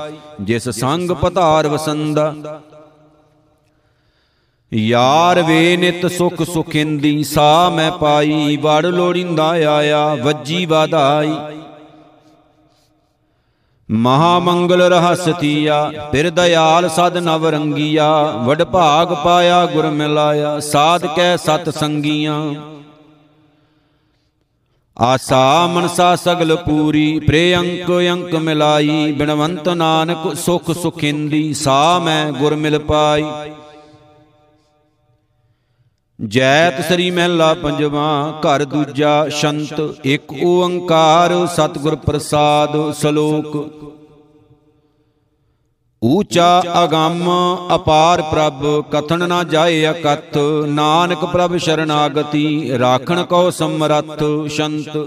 ਜਿਸ 0.41 0.69
ਸੰਗ 0.69 1.11
ਪਧਾਰ 1.11 1.67
ਵਸੰਦਾ। 1.67 2.33
ਯਾਰ 4.71 5.41
ਵੇ 5.41 5.77
ਨਿਤ 5.77 6.05
ਸੁਖ 6.07 6.41
ਸੁਖਿੰਦੀ 6.43 7.23
ਸਾ 7.23 7.69
ਮੈਂ 7.69 7.91
ਪਾਈ, 7.91 8.57
ਵੜ 8.57 8.85
ਲੋੜਿੰਦਾ 8.85 9.47
ਆਇਆ, 9.49 10.15
ਵੱਜੀ 10.15 10.65
ਵਾਧਾਈ। 10.65 11.31
ਮਹਾ 13.89 14.39
ਮੰਗਲ 14.39 14.81
ਰਹਸਤੀਆ 14.81 15.91
ਫਿਰ 16.11 16.29
ਦਇਆਲ 16.29 16.89
ਸਦ 16.89 17.17
ਨਵ 17.17 17.47
ਰੰਗੀਆ, 17.47 18.23
ਵਡ 18.45 18.63
ਭਾਗ 18.63 19.13
ਪਾਇਆ 19.13 19.65
ਗੁਰ 19.65 19.89
ਮਿਲਾਇਆ, 19.89 20.59
ਸਾਧ 20.59 21.05
ਕੈ 21.05 21.35
ਸਤ 21.37 21.69
ਸੰਗੀਆਂ। 21.69 22.53
ਆਸਾ 24.97 25.67
ਮਨਸਾ 25.67 26.15
ਸਗਲ 26.15 26.55
ਪੂਰੀ, 26.55 27.19
ਪ੍ਰੇ 27.19 27.55
ਅੰਕ 27.55 27.91
ਅੰਕ 28.11 28.35
ਮਿਲਾਈ, 28.35 29.11
ਬਿਨਵੰਤ 29.11 29.69
ਨਾਨਕ 29.69 30.35
ਸੁਖ 30.35 30.71
ਸੁਖਿੰਦੀ 30.71 31.53
ਸਾ 31.53 31.99
ਮੈਂ 31.99 32.31
ਗੁਰ 32.31 32.55
ਮਿਲ 32.55 32.79
ਪਾਈ। 32.79 33.25
ਜੈਤ 36.19 36.81
ਸ੍ਰੀ 36.81 37.11
ਮਹਿਲਾ 37.11 37.53
ਪੰਜਵਾ, 37.53 38.41
ਘਰ 38.45 38.63
ਦੂਜਾ 38.65 39.29
ਸ਼ੰਤ, 39.29 39.93
ਇੱਕ 40.05 40.33
ਓੰਕਾਰ, 40.43 41.47
ਸਤਿਗੁਰ 41.47 41.95
ਪ੍ਰਸਾਦ 41.95 42.93
ਸ਼ਲੋਕ। 42.93 43.55
ਊਚਾ 46.03 46.63
ਅਗੰਮ, 46.83 47.29
ਅਪਾਰ 47.75 48.21
ਪ੍ਰਭ, 48.21 48.83
ਕਥਨ 48.91 49.27
ਨਾ 49.27 49.43
ਜਾਏ 49.43 49.89
ਅਕਥ, 49.91 50.37
ਨਾਨਕ 50.67 51.25
ਪ੍ਰਭ 51.25 51.57
ਸ਼ਰਨਾਗਤੀ, 51.57 52.77
ਰਾਖਣ 52.79 53.23
ਕੋ 53.23 53.49
ਸਮਰੱਥ 53.51 54.23
ਸ਼ੰਤ। 54.49 54.97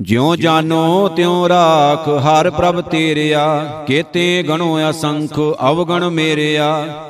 ਜਿਉ 0.00 0.36
ਜਾਨੋ 0.36 1.08
ਤਿਉ 1.08 1.48
ਰਾਖ, 1.48 2.08
ਹਰ 2.08 2.50
ਪ੍ਰਭ 2.50 2.80
ਤੇਰਿਆ, 2.80 3.64
ਕੇਤੇ 3.86 4.42
ਗਣੋ 4.42 4.90
ਅਸੰਖ, 4.90 5.40
ਅਵਗਣ 5.70 6.10
ਮੇਰਿਆ। 6.10 7.02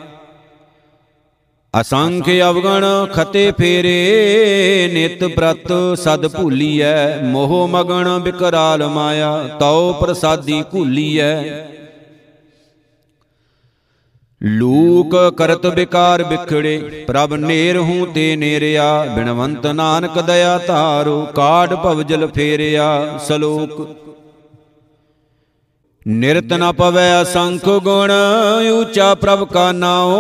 ਅਸੰਖ 1.81 2.29
ਅਵਗਣ 2.51 2.85
ਖਤੇ 3.07 3.51
ਫੇਰੇ 3.59 4.91
ਨਿਤ 4.93 5.25
ਪ੍ਰਤ 5.25 5.73
ਸਦ 5.97 6.27
ਭੂਲੀਐ 6.27 7.21
ਮੋਹ 7.23 7.69
ਮਗਣ 7.69 8.19
ਬਿਕਰਾਲ 8.19 8.87
ਮਾਇਆ 8.89 9.49
ਤਉ 9.61 9.93
ਪ੍ਰਸਾਦੀ 9.93 10.63
ਭੂਲੀਐ। 10.73 11.33
ਲੂਕ 14.43 15.17
ਕਰਤ 15.37 15.67
ਬਿਕਾਰ 15.67 16.23
ਬਿਖੜੇ 16.25 17.05
ਪ੍ਰਭ 17.07 17.35
ਨੇਰ 17.35 17.77
ਹੂੰ 17.77 18.07
ਤੇ 18.07 18.37
ਨੇਰਿਆ 18.37 19.05
ਬਿਨਵੰਤ 19.15 19.67
ਨਾਨਕ 19.67 20.21
ਦਇਆ 20.21 20.59
ਧਾਰੋ 20.59 21.25
ਕਾਢ 21.35 21.75
ਭਵਜਲ 21.75 22.27
ਫੇਰਿਆ 22.27 23.19
ਸਲੋਕ 23.19 23.81
ਨਿਰਤ 26.07 26.53
ਨ 26.53 26.73
ਪਵੈ 26.73 27.23
ਅਸੰਖ 27.23 27.69
ਗੁਣ 27.69 28.11
ਊਚਾ 28.73 29.15
ਪ੍ਰਭ 29.15 29.43
ਕਾ 29.45 29.73
ਨਾਉ। 29.73 30.13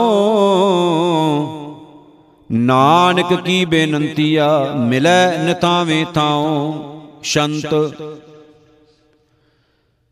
ਨਾਨਕ 2.53 3.33
ਕੀ 3.35 3.64
ਬੇਨੰਤੀਆ 3.64 4.49
ਮਿਲੈ 4.77 5.37
ਨਿਤਾਵੇਂ 5.38 6.05
ਥਾਉ। 6.14 6.75
ਸ਼ੰਤ, 7.22 7.75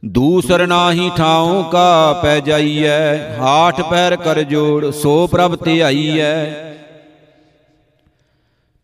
ਦੂਸਰ 0.05 0.67
ਨਾਹੀ 0.67 1.11
ਠਾਉ 1.17 1.63
ਕਾ 1.63 2.13
ਪੈ 2.13 2.39
ਜਾਈਐ, 2.41 3.39
ਹਾਠ 3.39 3.81
ਪੈਰ 3.81 4.17
ਕਰ 4.17 4.43
ਜੋੜ, 4.43 4.91
ਸੋ 4.91 5.27
ਪ੍ਰਭ 5.27 5.57
ਧਿਆਈਐ। 5.65 6.35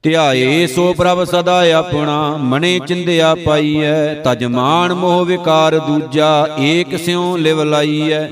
ਧਿਆਏ 0.04 0.66
ਸੋ 0.66 0.92
ਪ੍ਰਭ 0.92 1.22
ਸਦਾ 1.24 1.60
ਆਪਣਾ 1.78 2.36
ਮਨੇ 2.40 2.78
ਚਿੰਦਿਆ 2.78 3.34
ਪਾਈਐ 3.34 4.14
ਤਜਮਾਨ 4.14 4.94
ਮੋਹ 4.94 5.24
ਵਿਕਾਰ 5.24 5.78
ਦੂਜਾ 5.78 6.46
ਏਕ 6.60 6.96
ਸਿਉ 6.98 7.36
ਲਿਵ 7.36 7.62
ਲਾਈਐ। 7.62 8.26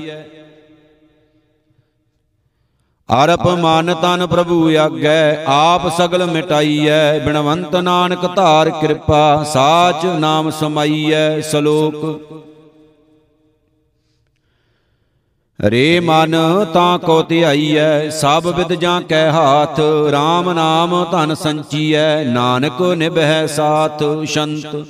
ਅਰਪ 3.09 3.47
ਮਨ 3.59 3.93
ਤਨ 3.93 4.25
ਪ੍ਰਭੂ 4.27 4.77
ਆਗੈ 4.77 5.45
ਆਪ 5.47 5.87
ਸਗਲ 5.97 6.25
ਮਿਟਾਈਐ 6.25 7.19
ਬਿਨਵੰਤ 7.19 7.75
ਨਾਨਕ 7.75 8.25
ਧਾਰ 8.35 8.69
ਕਿਰਪਾ 8.69 9.43
ਸਾਚ 9.43 10.05
ਨਾਮ 10.19 10.49
ਸਮਾਈਐ 10.49 11.39
ਸ਼ਲੋਕ। 11.41 11.95
ਰੇ 15.59 15.99
ਮਨ 15.99 16.35
ਤਾਂ 16.73 16.97
ਕੋ 16.99 17.21
ਧਿਆਈਐ, 17.21 18.09
ਸਭ 18.09 18.47
ਵਿਦ 18.47 18.73
ਜਾਂ 18.73 18.99
ਕੈ 19.01 19.29
ਹਾਥ 19.31 19.79
RAM 20.13 20.53
ਨਾਮ 20.53 20.93
ਧਨ 21.11 21.33
ਸੰਚੀਐ, 21.35 22.23
ਨਾਨਕ 22.23 22.81
ਨਿਭੈ 22.97 23.45
ਸਾਥ, 23.47 24.03
ਸ਼ੰਤ। 24.25 24.85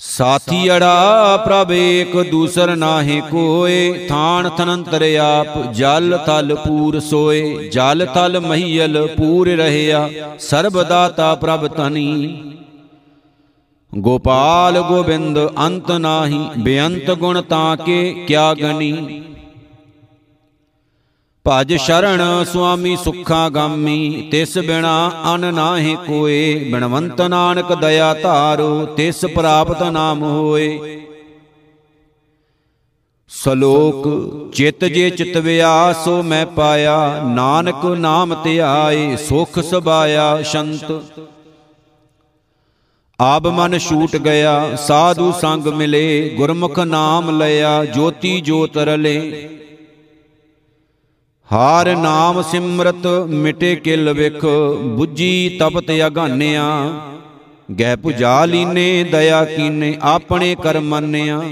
ਸਾਥੀ 0.00 0.70
ਅੜਾ 0.70 1.36
ਪ੍ਰਭ 1.36 1.70
ਏਕ, 1.72 2.16
ਦੂਸਰ 2.30 2.74
ਨਾਹੀ 2.76 3.20
ਕੋਏ, 3.30 4.06
ਥਾਨ 4.08 4.48
ਥਨੰਤਰ 4.48 5.02
ਆਪ, 5.20 5.72
ਜਲ 5.72 6.18
ਥਲ 6.26 6.54
ਪੂਰ 6.54 6.98
ਸੋਏ, 7.00 7.68
ਜਲ 7.68 8.06
ਥਲ 8.14 8.40
ਮਹੀਲ 8.40 9.06
ਪੂਰ 9.16 9.48
ਰਹਿਆ, 9.48 10.08
ਸਰਬ 10.40 10.82
ਦਾਤਾ 10.82 11.34
ਪ੍ਰਭ 11.34 11.66
ਤਨੀ 11.66 12.34
ਗੋਪਾਲ 13.96 14.80
ਗੋਬਿੰਦ 14.80 15.38
ਅੰਤ 15.66 15.90
ਨਾਹੀ, 15.90 16.38
ਬੇਅੰਤ 16.58 17.10
ਗੁਣ 17.10 17.42
ਤਾਂ 17.42 17.76
ਕੇ 17.76 18.24
ਕਿਆ 18.28 18.54
ਗਨੀ 18.54 19.22
ਭਜ 21.46 21.74
ਸ਼ਰਣ 21.76 22.44
ਸੁਆਮੀ 22.44 22.96
ਸੁਖਾ 22.96 23.48
ਗਾਮੀ, 23.48 24.28
ਤਿਸ 24.32 24.58
ਬਿਨਾ 24.58 25.10
ਅਨ 25.34 25.54
ਨਾਹੀ 25.54 25.96
ਕੋਏ। 26.06 26.70
ਬਿਨਵੰਤ 26.72 27.20
ਨਾਨਕ 27.20 27.72
ਦਇਆ 27.74 28.14
ਧਾਰੋ, 28.14 28.84
ਤਿਸ 28.86 29.24
ਪ੍ਰਾਪਤ 29.24 29.82
ਨਾਮ 29.82 30.22
ਹੋਏ। 30.22 31.00
ਸ਼ਲੋਕ, 33.28 34.08
ਚਿਤ 34.54 34.84
ਜੇ 34.84 35.10
ਚਿਤਵਿਆ 35.10 35.92
ਸੋ 36.04 36.22
ਮੈਂ 36.22 36.46
ਪਾਇਆ, 36.46 37.22
ਨਾਨਕ 37.24 37.84
ਨਾਮ 37.84 38.34
ਧਿਆਏ 38.44 39.16
ਸੁਖ 39.16 39.58
ਸਬਾਇਆ, 39.58 40.42
ਸ਼ੰਤ। 40.42 40.92
ਆਬ 43.20 43.46
ਮਨ 43.46 43.78
ਛੂਟ 43.78 44.16
ਗਿਆ, 44.16 44.76
ਸਾਧੂ 44.76 45.32
ਸੰਗ 45.32 45.66
ਮਿਲੇ, 45.66 46.28
ਗੁਰਮੁਖ 46.28 46.78
ਨਾਮ 46.78 47.38
ਲਿਆ, 47.38 47.84
ਜੋਤੀ 47.84 48.40
ਜੋਤ 48.40 48.76
ਰਲੇ। 48.76 49.48
ਹਾਰ 51.52 51.96
ਨਾਮ 51.96 52.42
ਸਿਮਰਤ 52.42 53.06
ਮਿਟੇ 53.28 53.76
ਕਿਲ 53.76 54.12
ਵਿਖ 54.12 54.44
부ਜੀ 54.98 55.56
ਤਪਤ 55.60 55.92
ਅਗਾਨਿਆ। 56.06 56.92
ਗਹਿ 57.80 57.96
ਪੁਜਾ 57.96 58.44
ਲੀਨੇ 58.44 59.04
ਦਇਆ 59.04 59.44
ਕੀਨੇ, 59.44 59.98
ਆਪਣੇ 60.02 60.56
ਕਰਮ 60.62 60.84
ਮੰਨਿਆ। 60.84 61.42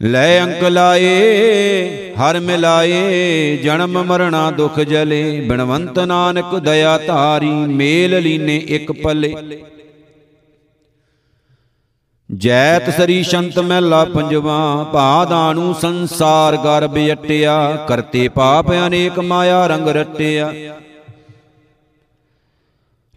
ਲੈ 0.00 0.42
ਅੰਕ 0.44 0.62
ਲਾਏ 0.62 2.12
ਹਰ 2.14 2.38
ਮਿਲਾਏ 2.40 3.56
ਜਨਮ 3.56 4.02
ਮਰਣਾ 4.02 4.50
ਦੁਖ 4.50 4.80
ਜਲੇ, 4.80 5.40
ਬਿਨਵੰਤ 5.40 5.98
ਨਾਨਕ 5.98 6.54
ਦਇਆ 6.58 6.98
ਧਾਰੀ, 6.98 7.50
ਮੇਲ 7.50 8.20
ਲੀਨੇ 8.22 8.56
ਇੱਕ 8.56 8.92
ਪਲੇ। 8.92 9.34
ਜੈਤ 12.30 12.90
ਸਰੀ 12.90 13.22
ਸ਼ੰਤ 13.22 13.58
ਮਹਿਲਾ 13.58 14.04
ਪੰਜਵਾ 14.04 14.84
ਭਾਦਾਨੂ 14.92 15.72
ਸੰਸਾਰ 15.72 16.56
ਗਰਬ 16.56 16.98
ਅਟਿਆ 17.12 17.56
ਕਰਤੇ 17.88 18.28
ਪਾਪ 18.28 18.72
ਅਨੇਕ 18.72 19.18
ਮਾਇਆ 19.18 19.66
ਰੰਗ 19.66 19.88
ਰਟਿਆ। 19.88 20.52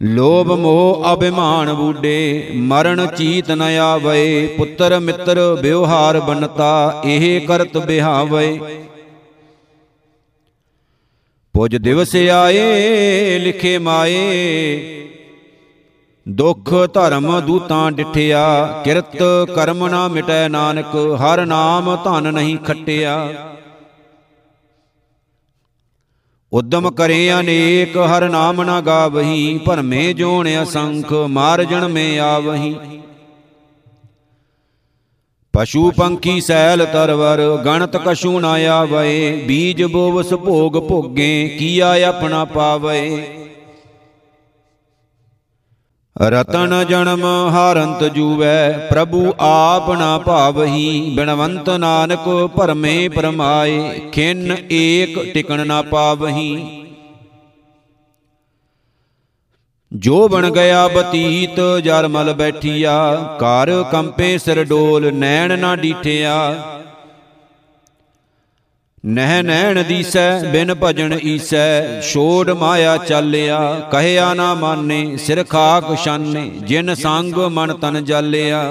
ਲੋਭ 0.02 0.52
ਮੋਹ 0.52 1.06
ਅਭਿਮਾਨ 1.14 1.74
ਬੂਡੇ 1.74 2.52
ਮਰਨ 2.56 3.06
ਚੀਤ 3.08 3.50
ਨ 3.52 3.62
ਆਵੇ 3.62 4.48
ਪੁੱਤਰ 4.58 5.00
ਮਿੱਤਰ 5.00 5.40
ਵਿਵਹਾਰ 5.62 6.20
ਬਨਤਾ, 6.20 7.02
ਇਹ 7.06 7.48
ਕਰਤ 7.48 7.78
ਬਿਹਾਵੇ 7.78 8.60
ਪੁਜ 11.54 11.76
ਦਿਵਸ 11.76 12.16
ਆਏ, 12.16 13.40
ਲਿਖੇ 13.40 13.78
ਮਾਏ, 13.78 15.10
ਦੁਖ 16.26 16.74
ਧਰਮ 16.94 17.40
ਦੂਤਾਂ 17.40 17.92
ਡਿਠਿਆ, 17.92 18.82
ਕਿਰਤ 18.84 19.24
ਕਰਮ 19.56 19.88
ਨਾ 19.88 20.08
ਮਿਟੈ 20.08 20.48
ਨਾਨਕ, 20.48 20.96
ਹਰ 21.22 21.46
ਨਾਮ 21.46 21.96
ਧਨ 22.04 22.34
ਨਹੀਂ 22.34 22.58
ਖਟਿਆ। 22.58 23.18
ਉਦਮ 26.52 26.90
ਕਰੇ 26.90 27.32
ਅਨੇਕ, 27.34 27.98
ਹਰ 27.98 28.28
ਨਾਮ 28.30 28.62
ਨਾ 28.64 28.80
ਗਾਵਹੀ, 28.82 29.58
ਭਰਮੇ 29.58 30.14
ਜੋਣ 30.14 30.48
ਅਸੰਖ 30.64 31.12
ਮਾਰ 31.30 31.64
ਜਨਮੇ 31.64 32.18
ਆਵਹੀ। 32.20 32.76
ਪਸ਼ੂ 35.54 35.92
ਪੰਖੀ 35.92 36.40
ਸੈਲ 36.42 36.86
ਤਰਵਰ, 36.86 37.42
ਗਣਤ 37.66 37.98
ਕਛੂ 37.98 38.40
ਨਾ 38.40 38.54
ਆਵੇ 38.72 39.44
ਬੀਜ 39.48 39.84
ਬੋਵਸ 39.84 40.34
ਭੋਗ 40.36 40.78
ਭੋਗੇ, 40.88 41.58
ਕੀਆ 41.60 41.94
ਆਪਣਾ 42.08 42.44
ਪਾਵੇ 42.46 43.02
ਰਤਨ 46.20 46.86
ਜਨਮ 46.90 47.24
ਹਾਰੰਤ 47.50 48.04
ਜੂਵੈ, 48.04 48.88
ਪ੍ਰਭੂ 48.90 49.34
ਆਪ 49.40 49.90
ਨਾ 49.92 50.18
ਭਾਵਹੀ, 50.18 51.14
ਬਿਨਵੰਤ 51.16 51.70
ਨਾਨਕ 51.70 52.28
ਭਰਮੇ 52.56 53.08
ਪਰਮਾਏ 53.10 54.00
ਖਿੰਨ 54.12 54.56
ਏਕ 54.72 55.34
ਟਿਕਣ 55.34 55.66
ਨਾ 55.68 55.82
ਪਾਵਹੀ। 55.82 56.86
ਜੋ 59.92 60.28
ਬਣ 60.28 60.50
ਗਿਆ 60.50 60.88
ਬਤੀਤ 60.88 61.60
ਜਰਮਲ 61.84 62.34
ਬੈਠੀਆ, 62.34 62.98
ਘਰ 63.38 63.72
ਕੰਪੇ 63.92 64.38
ਸਿਰ 64.38 64.64
ਡੋਲ, 64.64 65.12
ਨੈਣ 65.14 65.60
ਨਾ 65.60 65.76
ਡੀਠਿਆ। 65.76 66.36
ਨਹਿ 69.06 69.44
ਨੈਣ 69.44 69.84
ਦੀਸੈ, 69.84 70.44
ਬਿਨ 70.44 70.76
ਭਜਨ 70.84 71.20
ਈਸੈ। 71.24 72.02
ਛੋੜ 72.02 72.50
ਮਾਇਆ 72.50 72.98
ਚਾਲਿਆ, 72.98 73.60
ਕਹਿਆ 73.92 74.34
ਨਾ 74.34 74.54
ਮਾਨੇ, 74.54 75.18
ਸਿਰ 75.18 75.44
ਖਾਕ 75.44 75.96
ਸ਼ਾਨੇ 75.96 76.50
ਜਿਨ 76.64 76.94
ਸੰਗ 76.96 77.34
ਮਨ 77.34 77.74
ਤਨ 77.74 78.06
ਜਾਲਿਆ। 78.06 78.64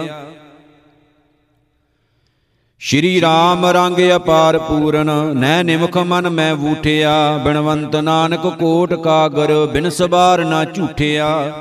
ਸ਼੍ਰੀ 2.81 3.21
ਰਾਮ 3.21 3.67
ਰੰਗ 3.67 3.97
ਅਪਾਰ 4.17 4.59
ਪੂਰਨ 4.59 5.11
ਨੈ 5.37 5.63
ਨਿਮਖ 5.63 5.97
ਮਨ 5.97 6.29
ਮੈਂ 6.29 6.55
ਵੂਠਿਆ। 6.55 7.39
ਬਿਨਵੰਤ 7.45 7.97
ਨਾਨਕ 7.97 8.47
ਕੋਟ 8.59 8.95
ਕਾਗਰ, 8.95 9.67
ਬਿਨ 9.67 9.91
ਸਬਾਰ 9.91 10.45
ਨਾ 10.45 10.65
ਝੂਠਿਆ। 10.65 11.53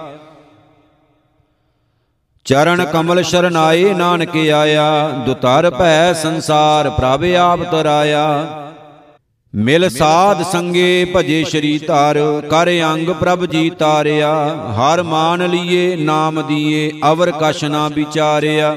ਚਰਨ 2.47 2.85
ਕਮਲ 2.85 3.21
ਸ਼ਰਨਾਏ 3.23 3.93
ਨਾਨਕ 3.93 4.35
ਆਇਆ, 4.55 5.09
ਦੁਤਰ 5.25 5.69
ਭੈ 5.69 6.13
ਸੰਸਾਰ 6.13 6.89
ਪ੍ਰਭ 6.89 7.23
ਆਪ 7.37 7.63
ਤਰਾਇਆ। 7.63 8.47
ਮਿਲ 9.55 9.89
ਸਾਧ 9.89 10.43
ਸੰਗੇ 10.43 11.07
ਭਜੇ 11.15 11.43
ਸ਼ਰੀ 11.43 11.77
ਧਾਰ, 11.77 12.17
ਕਰ 12.49 12.69
ਅੰਗ 12.93 13.09
ਪ੍ਰਭ 13.09 13.45
ਜੀ 13.45 13.69
ਤਾਰਿਆ। 13.69 14.31
ਹਰ 14.77 15.03
ਮਾਨ 15.03 15.47
ਲੀਏ, 15.49 15.95
ਨਾਮ 15.95 16.41
ਦੀਏ, 16.41 16.91
ਅਵਰ 17.11 17.31
ਕਛ 17.31 17.63
ਨਾ 17.63 17.87
ਵਿਚਾਰਿਆ। 17.87 18.75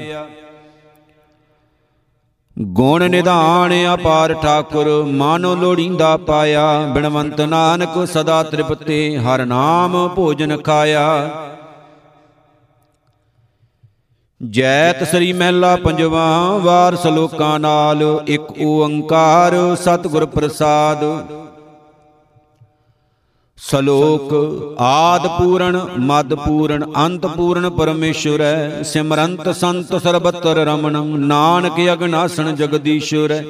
ਗੁਣ 2.59 3.09
ਨਿਧਾਨ 3.09 3.73
ਅਪਾਰ 3.93 4.33
ਠਾਕੁਰ, 4.33 4.89
ਮਾਨੋ 5.03 5.55
ਲੋੜੀਂਦਾ 5.55 6.17
ਪਾਇਆ। 6.17 6.67
ਬਿਨਵੰਤ 6.93 7.41
ਨਾਨਕ 7.41 8.07
ਸਦਾ 8.07 8.43
ਤ੍ਰਿਪਤੇ, 8.43 9.17
ਹਰ 9.17 9.45
ਨਾਮ 9.45 10.07
ਭੋਜਨ 10.07 10.57
ਖਾਇਆ। 10.57 11.29
ਜੈਤ 14.41 15.03
ਸ੍ਰੀ 15.03 15.31
ਮਹਿਲਾ 15.33 15.75
ਪੰਜਵਾ 15.75 16.57
ਵਾਰ 16.57 16.95
ਸਲੋਕਾਂ 16.95 17.59
ਨਾਲ, 17.59 18.01
ਇੱਕ 18.27 18.43
ਓੰਕਾਰ 18.61 19.55
ਸਤਿਗੁਰ 19.75 20.25
ਪ੍ਰਸਾਦ। 20.25 21.03
ਸਲੋਕ, 23.57 24.33
ਆਦ 24.79 25.27
ਪੂਰਨ, 25.27 25.77
ਮਦ 25.99 26.33
ਪੂਰਨ, 26.35 26.85
ਅੰਤ 26.97 27.25
ਪੂਰਨ 27.27 27.69
ਪਰਮੇਸ਼ਵਰੈ 27.69 28.83
ਸਿਮਰੰਤ 28.83 29.49
ਸੰਤ 29.49 29.95
ਸਰਬਤਰ 29.95 30.65
ਰਮਣ, 30.65 30.97
ਨਾਨਕ 31.17 31.79
ਅਗਨਾਸਣ 31.93 32.55
ਜਗਦੀਸ਼ਵਰੈ 32.55 33.43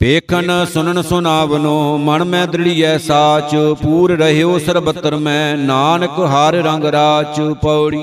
ਪੇਖਨ 0.00 0.50
ਸੁਨਨ 0.72 1.02
ਸੁਨਾਵਨੋ 1.02 1.96
ਮਨ 1.98 2.24
ਮੈਂ 2.24 2.46
ਦ੍ਰਿੜੀਐ 2.46 2.96
ਸਾਚ 2.98 3.54
ਪੂਰ 3.82 4.16
ਰਹਿਓ 4.18 4.58
ਸਰਬਤਰ 4.58 5.16
ਮੈਂ 5.16 5.56
ਨਾਨਕ 5.56 6.18
ਹਰ 6.32 6.54
ਰੰਗ 6.54 6.84
ਰਾਚ 6.84 7.40
ਪੌੜੀ। 7.62 8.02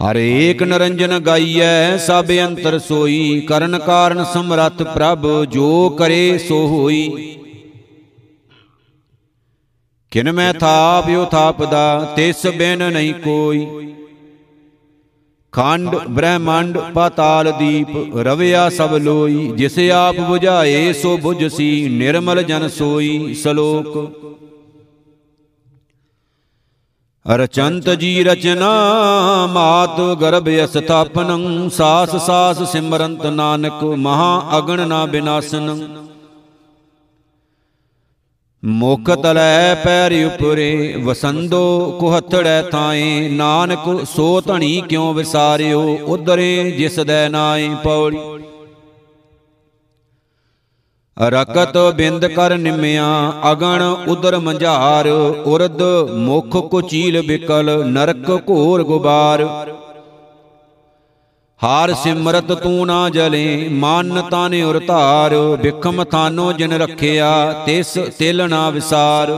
ਹਰ 0.00 0.16
ਏਕ 0.16 0.62
ਨਰੰਜਨ 0.62 1.18
ਗਾਈਐ 1.18 1.96
ਸਭ 1.96 2.30
ਅੰਤਰ 2.44 2.78
ਸੋਈ 2.78 3.40
ਕਰਨ 3.40 3.78
ਕਾਰਨ 3.78 4.24
ਸਮਰੱਥ 4.24 4.82
ਪ੍ਰਭ 4.82 5.26
ਜੋ 5.44 5.88
ਕਰੇ 5.90 6.38
ਸੋ 6.38 6.66
ਹੋਈ। 6.66 7.36
ਕਿਨ 10.10 10.32
ਮੈਂ 10.32 10.52
ਥਾਪਿਓ 10.54 11.24
ਥਾਪਦਾ 11.24 12.12
ਤਿਸ 12.16 12.46
ਬਿਨ 12.46 12.90
ਨਹੀਂ 12.92 13.14
ਕੋਈ। 13.14 13.66
ਖੰਡ 15.52 15.96
ਬ੍ਰਹਮੰਡ, 15.96 16.78
ਪਾਤਾਲ 16.78 17.52
ਦੀਪ, 17.52 18.16
ਰਵਿਆ 18.16 18.68
ਸਭ 18.70 18.94
ਲੋਈ, 18.94 19.52
ਜਿਸ 19.56 19.78
ਆਪ 19.78 20.16
부ਝਾਏ 20.16 20.92
ਸੋ 20.92 21.18
부ਝਸੀ 21.18 21.88
ਨਿਰਮਲ 21.88 22.42
ਜਨ 22.42 22.68
ਸੋਈ, 22.68 23.34
ਸ਼ਲੋਕ। 23.34 24.12
ਰਚੰਤ 27.26 27.90
ਜੀ 27.90 28.24
ਰਚਨਾ, 28.24 28.70
ਮਾਤ 29.46 30.00
ਗਰਭ 30.20 30.48
ਅਸਥਾਪਨੰ, 30.64 31.68
ਸਾਸ 31.68 32.16
ਸਾਸ 32.16 32.62
ਸਿਮਰੰਤ 32.72 33.26
ਨਾਨਕ, 33.26 33.84
ਮਹਾ 33.84 34.50
ਅਗਣ 34.58 34.88
ਨਾ 34.88 35.06
ਬਿਨਾਸਨ। 35.06 35.88
ਮੁਖ 38.62 39.10
ਤਲੈ 39.10 39.74
ਪੈਰ 39.74 40.12
ਉਪਰੇ, 40.26 40.94
ਵਸੰਦੋ 41.04 41.96
ਕੁਹਤੜੈ 42.00 42.62
ਥਾਏ, 42.62 43.28
ਨਾਨਕ 43.28 44.04
ਸੋ 44.06 44.40
ਧਣੀ 44.40 44.82
ਕਿਉ 44.88 45.12
ਵਿਸਾਰਿਓ 45.12 45.80
ਉਦਰੇ 46.06 46.70
ਜਿਸ 46.70 47.00
ਦੈ 47.00 47.28
ਨਾਏ 47.28 47.68
ਪੌੜੀ। 47.84 48.18
ਰਕਤ 51.16 51.78
ਬਿੰਦ 51.94 52.26
ਕਰ 52.26 52.56
ਨਿਮਿਆ, 52.58 53.32
ਅਗਣ 53.52 53.82
ਉਦਰ 53.82 54.38
ਮੰਝਾਰ, 54.38 55.08
ਉਰਦ 55.46 55.82
ਮੁਖ 56.16 56.56
ਕੁਚੀਲ 56.70 57.22
ਬਿਕਲ, 57.22 57.84
ਨਰਕ 57.86 58.30
ਘੋਰ 58.50 58.82
ਗੁਬਾਰ। 58.82 59.46
ਹਾਰ 61.62 61.92
ਸਿਮਰਤ 61.94 62.52
ਤੂੰ 62.52 62.86
ਨਾ 62.86 63.08
ਜਲੇ, 63.08 63.68
ਮਨ 63.72 64.22
ਤਾਨੇ 64.30 64.62
ਉਰ 64.62 64.78
ਧਾਰ 64.86 65.34
ਬਿਖਮ 65.56 66.04
ਥਾਨੋ 66.04 66.52
ਜਿਨ 66.52 66.72
ਰਖਿਆ, 66.72 67.30
ਤਿਸ 67.66 67.92
ਤਿਲ 68.18 68.48
ਨਾ 68.48 68.68
ਵਿਸਾਰ। 68.70 69.30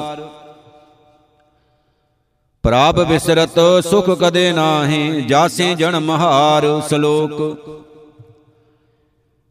ਪ੍ਰਭ 2.65 3.01
ਵਿਸਰਤ 3.01 3.59
ਸੁਖ 3.85 4.09
ਕਦੇ 4.11 4.51
ਨਾਹੀ, 4.53 5.21
ਜਾਸੇ 5.21 5.75
ਜਨਮ 5.75 6.11
ਹਾਰ 6.11 6.67
ਸ਼ਲੋਕ। 6.89 7.83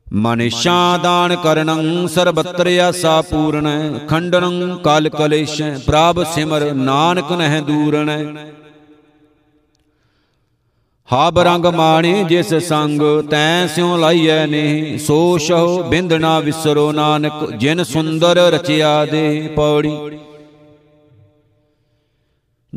ਮਨਿਸ਼ਾ 0.07 0.97
ਦਾਨ 0.97 1.35
ਕਰਨੰ 1.35 2.07
ਸਰਬਤਰ 2.07 2.67
ਆਸਾ 2.79 3.21
ਪੂਰਨ, 3.21 3.99
ਖੰਡਨੰ 4.09 4.77
ਕਲ 4.77 5.09
ਕਲੇਸ਼ 5.09 5.61
ਪ੍ਰਭ 5.85 6.23
ਸਿਮਰ 6.33 6.71
ਨਾਨਕ 6.73 7.31
ਨਹਿ 7.31 7.61
ਦੂਰਣੈ 7.61 8.23
ਹਾਬ 11.13 11.39
ਰੰਗ 11.39 11.65
ਮਾਣੇ 11.65 12.23
ਜਿਸ 12.23 12.53
ਸੰਗ 12.53 13.01
ਤੈ 13.29 13.67
ਸਿਉ 13.67 13.97
ਲਾਈਐ 13.97 14.45
ਨੇ 14.45 14.97
ਸੋ 14.97 15.37
ਸ਼ਹੁ 15.37 15.83
ਬਿੰਦ 15.83 16.13
ਨਾ 16.13 16.39
ਵਿਸਰੋ 16.39 16.91
ਨਾਨਕ, 16.91 17.51
ਜਿਨ 17.51 17.83
ਸੁੰਦਰ 17.83 18.37
ਰਚਿਆ 18.37 19.05
ਦੇ 19.05 19.49
ਪੌੜੀ। 19.55 19.91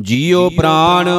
ਜੀਉ 0.01 0.49
ਪ੍ਰਾਣ 0.49 1.09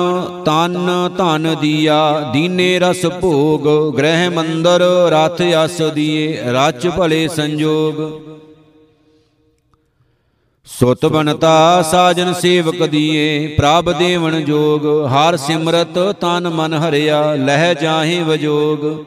ਤਨ 0.44 0.88
ਧਨ 1.18 1.56
ਦੀਆ, 1.60 2.30
ਦੀਨੇ 2.32 2.78
ਰਸ 2.78 3.06
ਭੋਗ, 3.06 3.94
ਗ੍ਰਹਿ 3.96 4.28
ਮੰਦਰ, 4.28 4.80
ਰਥ 5.12 5.42
ਅਸ 5.64 5.82
ਦੀਏ, 5.94 6.38
ਰਚ 6.46 6.88
ਭਲੇ 6.88 7.28
ਸੰਜੋਗ। 7.28 7.94
ਸੁਤ 10.68 11.06
ਬਨਤਾ 11.06 11.82
ਸਾਜਨ 11.82 12.32
ਸੇਵਕ 12.32 12.82
ਦੀਏ, 12.86 13.46
ਪ੍ਰਭ 13.46 13.92
ਦੇਵਨ 13.92 14.44
ਜੋਗ, 14.44 15.06
ਹਰ 15.06 15.36
ਸਿਮਰਤ 15.36 15.98
ਤਨ 16.20 16.48
ਮਨ 16.48 16.74
ਹਰਿਆ, 16.74 17.34
ਲਹਿ 17.34 17.74
ਜਾਹੇ 17.74 18.22
ਵਜੋਗ। 18.22 19.04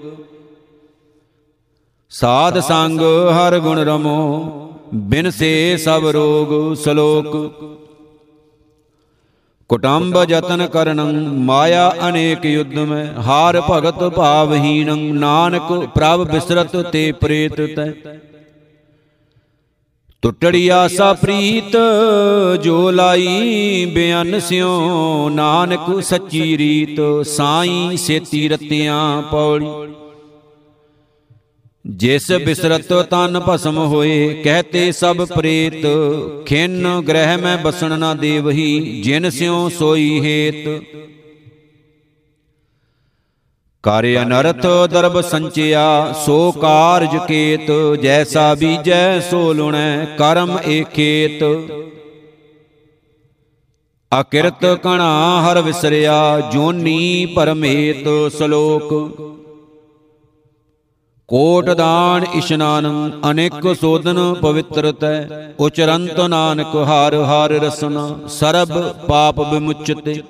ਸਾਧ 2.10 2.60
ਸੰਗ 2.60 3.02
ਹਰ 3.32 3.60
ਗੁਣ 3.60 3.80
ਰਮੋ, 3.80 4.69
ਬਿਨ 4.93 5.30
ਸੇ 5.30 5.78
ਸਭ 5.78 6.08
ਰੋਗ 6.08 6.74
ਸ਼ਲੋਕ। 6.76 7.28
ਕੁਟੰਬ 9.69 10.24
ਜਤਨ 10.26 10.67
ਕਰਨੰ, 10.67 11.13
ਮਾਇਆ 11.38 11.93
ਅਨੇਕ 12.10 12.45
ਯੁੱਧ 12.45 12.74
ਮੈਂ, 12.74 13.21
ਹਾਰ 13.21 13.62
ਭਗਤ 13.62 14.04
ਭਾਵਹੀਨੰ 14.04 14.97
ਨਾਨਕ 14.97 15.71
ਪ੍ਰਭ 15.95 16.28
ਬਿਸਰਤ 16.32 16.76
ਤੇ 16.78 17.12
ਪ੍ਰੇਤ 17.12 17.62
ਤੈ। 17.76 17.91
ਟੁੱਟੜੀ 20.23 20.67
ਆਸਾ 20.67 21.13
ਪ੍ਰੀਤ, 21.13 21.77
ਜੋ 22.63 22.91
ਲਾਈ 22.91 23.86
ਬਿਆਨ 23.86 24.39
ਸਿਓ 24.39 25.29
ਨਾਨਕ 25.29 26.03
ਸੱਚੀ 26.03 26.57
ਰੀਤ, 26.57 27.25
ਸਾਈ 27.25 27.97
ਸੇਤੀ 27.97 28.47
ਰਤਿਆਂ 28.49 29.21
ਪੌੜੀ। 29.21 29.65
ਜਿਸ 31.86 32.31
ਬਿਸਰਤ 32.31 32.93
ਤਨ 32.93 33.41
ਭਸਮ 33.47 33.77
ਹੋਏ, 33.77 34.41
ਕਹਤੇ 34.43 34.91
ਸਭ 34.91 35.25
ਪ੍ਰੇਤ, 35.25 35.86
ਖਿੰਨ 36.45 37.01
ਗ੍ਰਹਿ 37.01 37.38
ਮੈਂ 37.38 37.57
ਬਸਣ 37.57 37.99
ਨਾ 37.99 38.13
ਦੇਵਹੀ, 38.13 39.01
ਜਿਨ 39.01 39.29
ਸਿਉ 39.29 39.69
ਸੋਈ 39.69 40.19
ਹੇਤ। 40.19 40.81
ਕਰ 43.83 44.05
ਅਨਰਥ 44.21 44.65
ਦਰਬ 44.91 45.19
ਸੰਚਿਆ, 45.21 46.13
ਸੋ 46.25 46.51
ਕਾਰਜ 46.51 47.15
ਕੇਤ, 47.27 47.71
ਜੈਸਾ 48.01 48.53
ਬੀਜੈ 48.55 49.19
ਸੋ 49.19 49.53
ਲੁਣੈ, 49.53 50.05
ਕਰਮ 50.17 50.57
ਏਕੇਤ 50.67 51.43
ਅਕਿਰਤ 54.11 54.65
ਕਣਾ 54.83 55.09
ਹਰ 55.41 55.61
ਵਿਸਰਿਆ, 55.61 56.39
ਜੋਨੀ 56.53 57.25
ਪਰਮੇਤ 57.25 58.07
ਸ਼ਲੋਕ। 58.37 58.93
ਕੋਟ 61.29 61.69
ਦਾਨ 61.69 62.25
ਇਸ਼ਨਾਨ, 62.35 63.11
ਅਨੇਕ 63.31 63.73
ਸੋਦਨ 63.81 64.33
ਪਵਿੱਤਰਤੈ, 64.33 65.27
ਉਚਰੰਤ 65.59 66.19
ਨਾਨਕ 66.19 66.75
ਹਰ 66.75 67.15
ਹਰ 67.23 67.59
ਰਸਨਾ, 67.61 68.09
ਸਰਬ 68.29 68.79
ਪਾਪ 69.07 69.39
ਵਿਮੁਚਤੇ। 69.53 70.21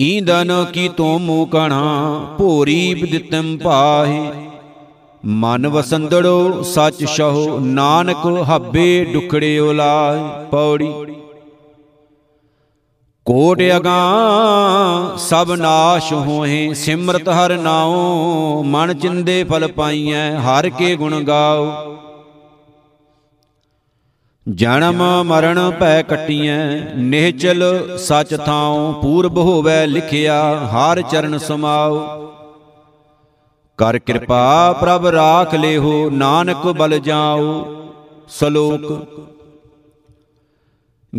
ਈਂਦਨ 0.00 0.64
ਕੀ 0.72 0.88
ਤੋ 0.88 1.18
ਮੂ 1.18 1.44
ਕਣਾ, 1.46 1.82
ਭੋਰੀ 2.38 2.94
ਬਿਦਿਤਮ 2.94 3.56
ਪਾਹੀ। 3.58 4.20
ਮਨ 5.24 5.66
ਵਸੰਦੜੋ 5.66 6.62
ਸਚ 6.62 7.04
ਸ਼ਹੁ, 7.04 7.58
ਨਾਨਕ 7.60 8.26
ਹੱਬੇ 8.50 9.04
ਡੁਕੜੇ 9.04 9.58
ਉਲਾਹੀ, 9.58 10.46
ਪੌੜੀ। 10.50 10.92
ਕੋਟ 13.26 13.62
ਅਗਾ 13.76 15.16
ਸਭ 15.18 15.52
ਨਾਸ਼ 15.52 16.12
ਹੋਏ 16.12 16.72
ਸਿਮਰਤ 16.74 17.28
ਹਰ 17.28 17.56
ਨਾਉ, 17.58 18.62
ਮਨ 18.62 18.94
ਚਿੰਦੇ 18.94 19.44
ਫਲ 19.44 19.66
ਪਾਈਐ, 19.68 20.36
ਹਰ 20.38 20.68
ਕੇ 20.68 20.96
ਗੁਣ 20.96 21.20
ਗਾਓ 21.20 21.72
ਜਨਮ 24.48 25.24
ਮਰਨ 25.24 25.70
ਭੈ 25.80 26.02
ਕਟੀਐ, 26.02 26.80
ਨਿਹਚਲ 26.94 27.62
ਸਚ 27.98 28.36
ਥਾਉ, 28.46 28.92
ਪੂਰਬ 28.92 29.38
ਹੋਵੇ 29.38 29.86
ਲਿਖਿਆ, 29.86 30.66
ਹਰ 30.66 31.02
ਚਰਨ 31.02 31.38
ਸਮਾਉ। 31.38 31.98
ਕਰ 33.78 33.98
ਕਿਰਪਾ 33.98 34.72
ਪ੍ਰਭ 34.72 35.06
ਰਾਖ 35.06 35.54
ਲਿਹੋ, 35.54 36.10
ਨਾਨਕ 36.10 36.66
ਬਲ 36.66 36.98
ਜਾਉ, 36.98 37.64
ਸ਼ਲੋਕ। 38.28 39.06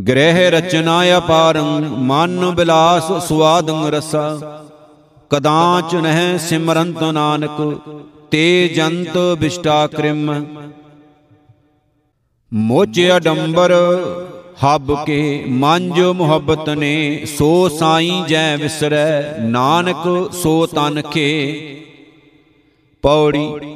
ਗ੍ਰਹਿ 0.07 0.51
ਰਚਨਾ 0.51 1.17
ਅਪਾਰੰ, 1.17 1.81
ਮਨ 1.81 2.51
ਬਿਲਾਸ 2.51 3.27
ਸੁਆਦੰ 3.27 3.87
ਰਸਾ। 3.87 4.37
ਕਦਾਚ 5.29 5.95
ਨਹਿ 5.95 6.37
ਸਿਮਰੰਤ 6.37 7.03
ਨਾਨਕ, 7.03 7.79
ਤੇ 8.31 8.67
ਜੰਤ 8.67 9.17
ਵਿਸ਼ਟਾ 9.17 9.87
ਕ੍ਰਿਮ। 9.87 10.43
ਮੋਚ 12.55 12.99
ਅਡੰਬਰ, 13.17 13.71
ਹੱਬ 14.63 15.05
ਕੇ 15.05 15.43
ਮੰਜ 15.47 15.99
ਮੁਹੱਬਤ 15.99 16.69
ਨੇ, 16.69 17.25
ਸੋ 17.25 17.69
ਸਾਈ 17.69 18.23
ਜੈ 18.27 18.57
ਵਿਸਰੈ, 18.57 19.37
ਨਾਨਕ 19.39 20.33
ਸੋ 20.33 20.65
ਤਨ 20.65 21.01
ਕੇ 21.01 21.31
ਪੌੜੀ। 23.03 23.75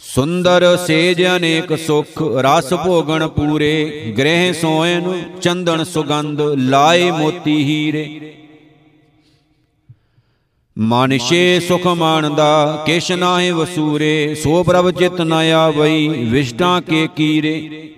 ਸੁੰਦਰ 0.00 0.76
ਸੇਜ 0.86 1.22
ਅਨੇਕ 1.26 1.76
ਸੁਖ, 1.78 2.22
ਰਸ 2.22 2.74
ਭੋਗਣ 2.74 3.26
ਪੂਰੇ, 3.26 4.14
ਗ੍ਰਹਿ 4.18 4.52
ਸੋਇਨ 4.52 5.22
ਚੰਦਨ 5.42 5.84
ਸੁਗੰਧ, 5.84 6.40
ਲਾਏ 6.40 7.10
ਮੋਤੀ 7.10 7.56
ਹੀਰੇ। 7.64 8.34
ਮਾਨਿਸ਼ੇ 10.78 11.60
ਸੁਖ 11.60 11.86
ਮਾਨਦਾ 11.86 12.82
ਕਿਛ 12.86 13.12
ਨਾਹੀ 13.12 13.50
ਵਸੂਰੇ 13.50 14.34
ਸੋ 14.34 14.62
ਪ੍ਰਭ 14.64 14.90
ਚਿਤ 14.90 15.20
ਨ 15.20 15.32
ਆਵਈ 15.32 16.08
ਵਿਸ਼ਟਾਂ 16.08 16.80
ਕੇ 16.82 17.08
ਕੀਰੇ। 17.16 17.88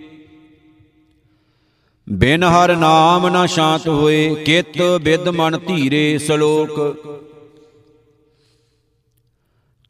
ਬਿਨ 2.09 2.45
ਹਰ 2.45 2.77
ਨਾਮ 2.77 3.29
ਨ 3.29 3.47
ਸ਼ਾਂਤ 3.47 3.89
ਹੋਏ 3.89 4.35
ਕਿਤ 4.35 4.83
ਬਿਦ 5.03 5.29
ਮਨ 5.29 5.59
ਧੀਰੇ 5.59 6.19
ਸ਼ਲੋਕ। 6.19 6.97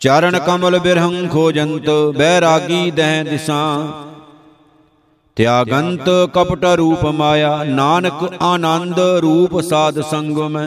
ਚਰਨ 0.01 0.39
ਕਮਲ 0.39 0.79
ਬਿਰਹੰ 0.79 1.29
ਖੋਜੰਤ 1.29 1.91
ਬੈਰਾਗੀ 2.17 2.91
ਦਹਿ 2.91 3.25
ਦਿਸਾਂ। 3.25 3.87
ਤਿਆਗੰਤ 5.37 6.11
ਕਪਟ 6.35 6.65
ਰੂਪ 6.65 7.07
ਮਾਇਆ 7.07 7.65
ਨਾਨਕ 7.65 8.35
ਆਨੰਦ 8.41 8.99
ਰੂਪ 8.99 9.61
ਸਾਧ 9.61 10.01
ਸੰਗਮ। 10.01 10.59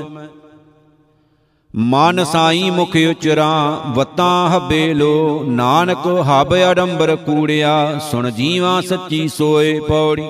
ਮਨ 1.76 2.24
ਸਾਈ 2.24 2.70
ਮੁਖ 2.70 2.96
ਉਚਰਾ 3.10 3.82
ਵਤਾਂ 3.88 4.50
ਹਬੇ 4.50 4.94
ਲੋ 4.94 5.44
ਨਾਨਕ 5.48 6.08
ਹਬ 6.28 6.56
ਅਡੰਬਰ 6.72 7.16
ਕੂੜਿਆ 7.16 8.00
ਸੁਣ 8.12 8.30
ਜੀਵਾ 8.32 8.82
ਸੱਚੀ 8.82 9.28
ਸੋਏ 9.28 9.80
ਪੌੜੀ। 9.80 10.24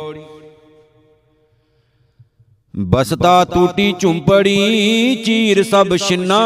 ਬਸਤਾ 2.75 3.45
ਟੂਟੀ 3.45 3.95
ਝੁੰਪੜੀ 3.99 5.15
ਚੀਰ 5.25 5.63
ਸਭ 5.63 5.95
ਛਿੰਨਾ 5.95 6.39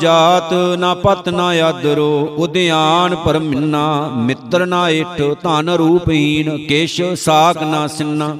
ਜਾਤ 0.00 0.52
ਨਾ 0.78 0.94
ਪਤ 0.94 1.28
ਨਾ 1.28 1.46
ਆਦਰੋ 1.46 2.34
ਉਦਿਆਨ 2.38 3.16
ਪਰਮਿੰਨਾ 3.16 4.10
ਮਿੱਤਰ 4.16 4.66
ਨਾ 4.66 4.88
ਏਠ 4.90 5.20
ਧਨ 5.42 5.70
ਰੂਪਹੀਨ 5.70 6.56
ਕੇਸ਼ 6.66 7.02
ਸਾਖ 7.16 7.62
ਨਾ 7.62 7.86
ਸਿੰਨਾ। 7.86 8.36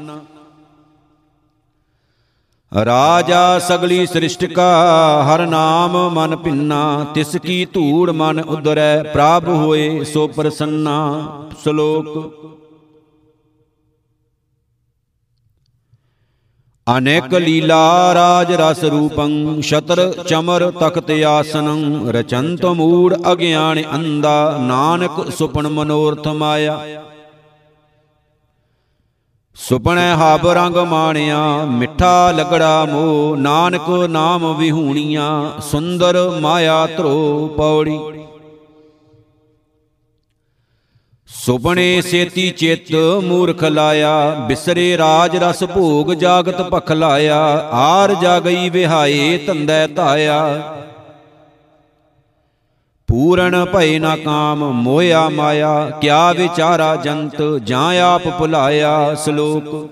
ਰਾਜਾ 2.84 3.58
ਸਗਲੀ 3.58 4.06
ਸ੍ਰਿਸ਼ਟਿਕਾ 4.06 4.64
ਹਰ 5.24 5.46
ਨਾਮ 5.46 6.10
ਮਨ 6.14 6.36
ਪਿੰਨਾ 6.36 7.06
ਤਿਸ 7.14 7.36
ਕੀ 7.36 7.64
ਧੂੜ 7.64 8.10
ਮਨ 8.10 8.40
ਉਦਰੈ 8.40 9.02
ਪ੍ਰਭ 9.02 9.48
ਹੋਏ 9.48 10.04
ਸੋ 10.04 10.26
ਪ੍ਰਸੰਨਾ। 10.28 10.98
ਸ਼ਲੋਕ। 11.62 12.32
ਅਨੇਕ 16.98 17.34
ਲੀਲਾ 17.34 18.14
ਰਾਜ 18.14 18.52
ਰਸ 18.52 18.84
ਰੂਪੰ 18.84 19.60
ਸ਼ਤਰ 19.60 20.12
ਚਮਰ 20.28 20.70
ਤਖਤ 20.70 21.10
ਆਸਨੰ, 21.10 22.08
ਰਚੰਤ 22.08 22.64
ਮੂੜ 22.64 23.14
ਅਗਿਆਨ 23.32 23.82
ਅੰਦਾ 23.94 24.58
ਨਾਨਕ 24.60 25.30
ਸੁਪਨ 25.30 25.68
ਮਨੋਰਥ 25.68 26.28
ਮਾਇਆ। 26.28 26.78
ਸੁਪਨੈ 29.58 30.14
ਹਬ 30.14 30.46
ਰੰਗ 30.46 30.76
ਮਾਣਿਆ, 30.76 31.64
ਮਿੱਠਾ 31.64 32.30
ਲਗੜਾ 32.30 32.84
ਮੋ 32.84 33.36
ਨਾਨਕ 33.36 33.88
ਨਾਮ 34.10 34.56
ਵਿਹੂਣੀਆਂ, 34.56 35.60
ਸੁੰਦਰ 35.60 36.16
ਮਾਇਆ 36.40 36.86
ਧਰੋ 36.86 37.46
ਪੌੜੀ। 37.56 37.98
ਸੁਪਨੇ 41.28 42.00
ਸੇਤੀ 42.02 42.50
ਚਿੱਤ 42.50 42.94
ਮੂਰਖ 43.24 43.64
ਲਾਇਆ, 43.64 44.34
ਬਿਸਰੇ 44.48 44.96
ਰਾਜ 44.98 45.36
ਰਸ 45.36 45.64
ਭੋਗ 45.64 46.12
ਜਾਗਤ 46.14 46.62
ਭਖ 46.62 46.92
ਲਾਇਆ, 46.92 47.70
ਆਰ 47.72 48.14
ਜਾਗਈ 48.14 48.70
ਵਿਹਾਏ 48.70 49.38
ਤੰਦੈ 49.38 49.86
ਧਾਇਆ। 49.86 50.40
ਪੂਰਨ 53.08 53.64
ਭਏ 53.64 53.98
ਨਾ 53.98 54.16
ਕਾਮ 54.16 54.72
ਮੋਇਆ 54.72 55.28
ਮਾਇਆ, 55.28 55.90
ਕਿਆ 56.00 56.32
ਵਿਚਾਰਾ 56.32 56.96
ਜੰਤ, 56.96 57.42
ਜਾਂ 57.64 58.00
ਆਪ 58.00 58.28
ਭੁਲਾਇਆ 58.38 59.14
ਸ਼ਲੋਕ। 59.14 59.90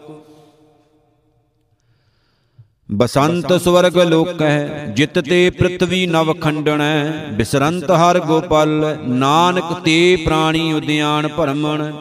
ਬਸੰਤ 2.92 3.53
ਸਵਰਗ 3.53 3.98
ਲੋਕੈ, 3.98 4.87
ਜਿਤ 4.87 5.18
ਤੇ 5.18 5.50
ਪ੍ਰithvi 5.50 6.11
ਨਵ 6.11 6.33
ਖੰਡਣੈ, 6.35 7.12
ਬਿਸਰੰਤ 7.33 7.90
ਹਰ 7.90 8.18
ਗੋਪਲ, 8.18 8.96
ਨਾਨਕ 9.09 9.72
ਤੇ 9.85 10.16
ਪ੍ਰਾਣੀ 10.16 10.72
ਉਦਿਆਨ 10.72 11.29
ਭਰਮਣ। 11.29 11.92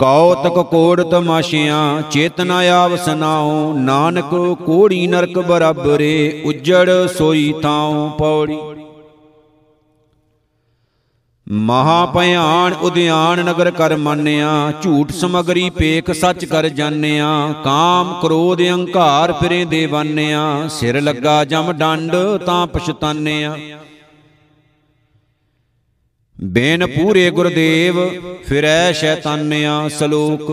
ਕੌਤਕ 0.00 0.58
ਕੋੜ 0.70 1.02
ਤਮਾਸ਼ਿਆਂ 1.02 2.02
ਚੇਤਨਾ 2.02 2.58
ਆਵਸਨਾਉ 2.58 3.72
ਨਾਨਕ 3.72 4.30
ਕੋੜੀ 4.66 5.06
ਨਰਕ 5.06 5.38
ਬਰਾਬਰੇ, 5.38 6.42
ਉਜੜ 6.44 6.90
ਸੋਈ 7.06 7.52
ਥਾਉ 7.62 8.08
ਪੌੜੀ। 8.18 8.58
ਮਹਾ 11.46 12.06
ਭਿਆਨ 12.06 12.72
ਉਦਿਆਨ 12.72 13.44
ਨਗਰ 13.44 13.70
ਕਰ 13.70 13.96
ਮੰਨਿਆ, 13.96 14.72
ਝੂਠ 14.82 15.12
ਸਮਗਰੀ 15.12 15.70
ਪੇਖ 15.70 16.10
ਸੱਚ 16.10 16.44
ਕਰ 16.44 16.68
ਜਾਣਿਆ। 16.68 17.28
ਕਾਮ 17.64 18.18
ਕ੍ਰੋਧ 18.22 18.62
ਅਹੰਕਾਰ 18.62 19.32
ਫਿਰੇ 19.32 19.64
ਦੇਵਾਨਿਆ 19.64 20.68
ਸਿਰ 20.70 21.00
ਲੱਗਾ 21.00 21.44
ਜਮ 21.44 21.72
ਡੰਡ 21.72 22.16
ਤਾਂ 22.46 22.66
ਪਛਤਾਨਿਆ। 22.66 23.56
ਬੇਨ 26.40 26.86
ਪੂਰੇ 26.86 27.30
ਗੁਰਦੇਵ 27.30 27.96
ਫਿਰੈ 28.44 28.92
ਸ਼ੈਤਾਨਿਆ 28.92 29.88
ਸ਼ਲੋਕ। 29.88 30.50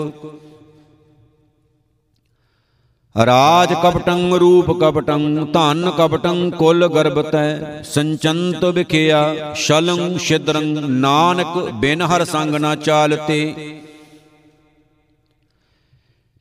ਰਾਜ 3.16 3.74
ਕਪਟੰ 3.74 4.34
ਰੂਪ 4.34 4.72
ਕਪਟੰ 4.72 5.46
ਧਨ 5.54 5.92
ਕਪਟੰ 5.98 6.50
ਕੁਲ 6.52 6.88
ਗਰਬਤੈ 6.88 7.82
ਸੰਚੰਤ 7.84 8.66
ਵਿਖਿਆ 8.66 9.54
ਸ਼ਲੰ 9.56 10.18
ਛਿਦਰੰ 10.18 10.90
ਨਾਨਕ 10.92 11.58
ਬਿਨ 11.74 12.02
ਹਰ 12.02 12.26
ਸੰਗ 12.26 12.56
ਨਾ 12.56 12.76
ਚਾਲਤੇ। 12.76 13.54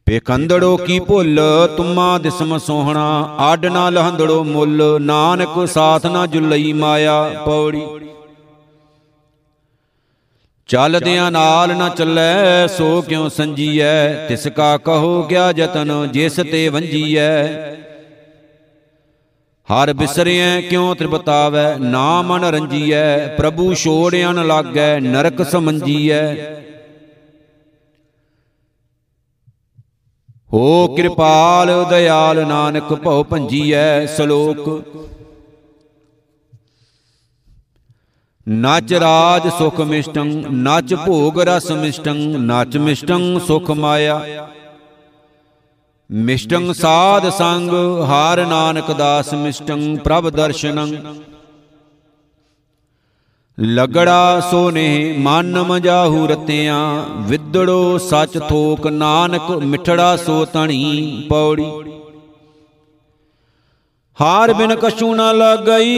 ਪੇਖੰਦੜੋ 0.06 0.76
ਕੀ 0.76 0.98
ਭੁੱਲ 1.00 1.40
ਤੁਮਾ 1.76 2.18
ਦਿਸਮ 2.18 2.56
ਸੋਹਣਾ 2.59 3.06
ਆਡ 3.38 3.66
ਨਾ 3.66 3.88
ਲਹੰਦੜੋ 3.90 4.42
ਮੁੱਲ 4.44 4.82
ਨਾਨਕ 5.00 5.66
ਸਾਥ 5.68 6.06
ਨਾ 6.06 6.26
ਜੁਲਈ 6.26 6.72
ਮਾਇਆ 6.72 7.22
ਪੌੜੀ। 7.46 7.87
ਚੱਲਦਿਆਂ 10.66 11.31
ਨਾਲ 11.31 11.76
ਨਾ 11.76 11.88
ਚੱਲੈ, 11.88 12.66
ਸੋ 12.66 13.02
ਕਿਉ 13.02 13.29
ਸੰਜੀਐ? 13.29 14.26
ਤਿਸ 14.29 14.46
ਕਾ 14.46 14.76
ਕਹੋ 14.76 15.22
ਗਿਆ 15.22 15.52
ਜਤਨ 15.52 16.09
ਜਿਸ 16.12 16.37
ਤੇ 16.37 16.68
ਵੰਜੀਐ? 16.68 17.46
ਹਰ 19.68 19.92
ਬਿਸਰਿਐ, 19.92 20.61
ਕਿਉ 20.61 20.94
ਤ੍ਰਿਪਤਾਵੈ? 20.94 21.79
ਨਾ 21.79 22.22
ਮਨ 22.22 22.44
ਰੰਜੀਐ, 22.44 23.26
ਪ੍ਰਭੂ 23.26 23.74
ਛੋੜਿਆ 23.74 24.33
ਨ 24.33 24.46
ਲਾਗੈ, 24.46 25.00
ਨਰਕ 25.00 25.42
ਸਮੰਜੀਐ। 25.42 26.35
ਹੋ 30.52 30.94
ਕਿਰਪਾਲ, 30.96 31.85
ਦਇਆਲ 31.90 32.46
ਨਾਨਕ 32.46 32.94
ਭਉ 32.94 33.24
ਭੰਜੀਐ, 33.24 34.07
ਸ਼ਲੋਕ 34.07 34.85
ਨਚ 38.49 38.92
ਰਾਜ 38.94 39.49
ਸੁਖ 39.49 39.80
ਮਿਸ਼ਟੰ, 39.80 40.26
ਨਚ 40.53 40.94
ਭੋਗ 40.94 41.40
ਰਸ 41.40 41.70
ਮਿਸ਼ਟੰ, 41.70 42.16
ਨਚ 42.18 42.76
ਮਿਸ਼ਟੰ 42.76 43.40
ਸੁਖ 43.47 43.70
ਮਾਇਆ। 43.70 44.49
ਮਿਸ਼ਟੰ 46.12 46.72
ਸਾਧ 46.72 47.28
ਸੰਗ, 47.28 47.70
ਹਾਰ 48.03 48.47
ਨਾਨਕ 48.47 48.92
ਦਾਸ 48.92 49.34
ਮਿਸ਼ਟੰ, 49.34 49.97
ਪ੍ਰਭ 49.97 50.30
ਦਰਸ਼ਨੰ। 50.30 51.14
ਲਗੜਾ 53.61 54.40
ਸੋਨੇ, 54.51 55.14
ਮਨ 55.18 55.62
ਮਜਾਹੂ 55.62 56.26
ਰਤਿਆਂ, 56.26 57.05
ਵਿਦੜੋ 57.18 57.99
ਸਚ 57.99 58.38
ਥੋਕ 58.49 58.86
ਨਾਨਕ, 58.86 59.51
ਮਿਠੜਾ 59.51 60.16
ਸੋ 60.16 60.44
ਤਣੀ, 60.44 61.26
ਪੌੜੀ। 61.28 61.66
ਹਾਰ 64.21 64.53
ਬਿਨ 64.55 64.75
ਕਛੂ 64.75 65.14
ਨਾ 65.14 65.33
ਲੱਗਈ, 65.33 65.89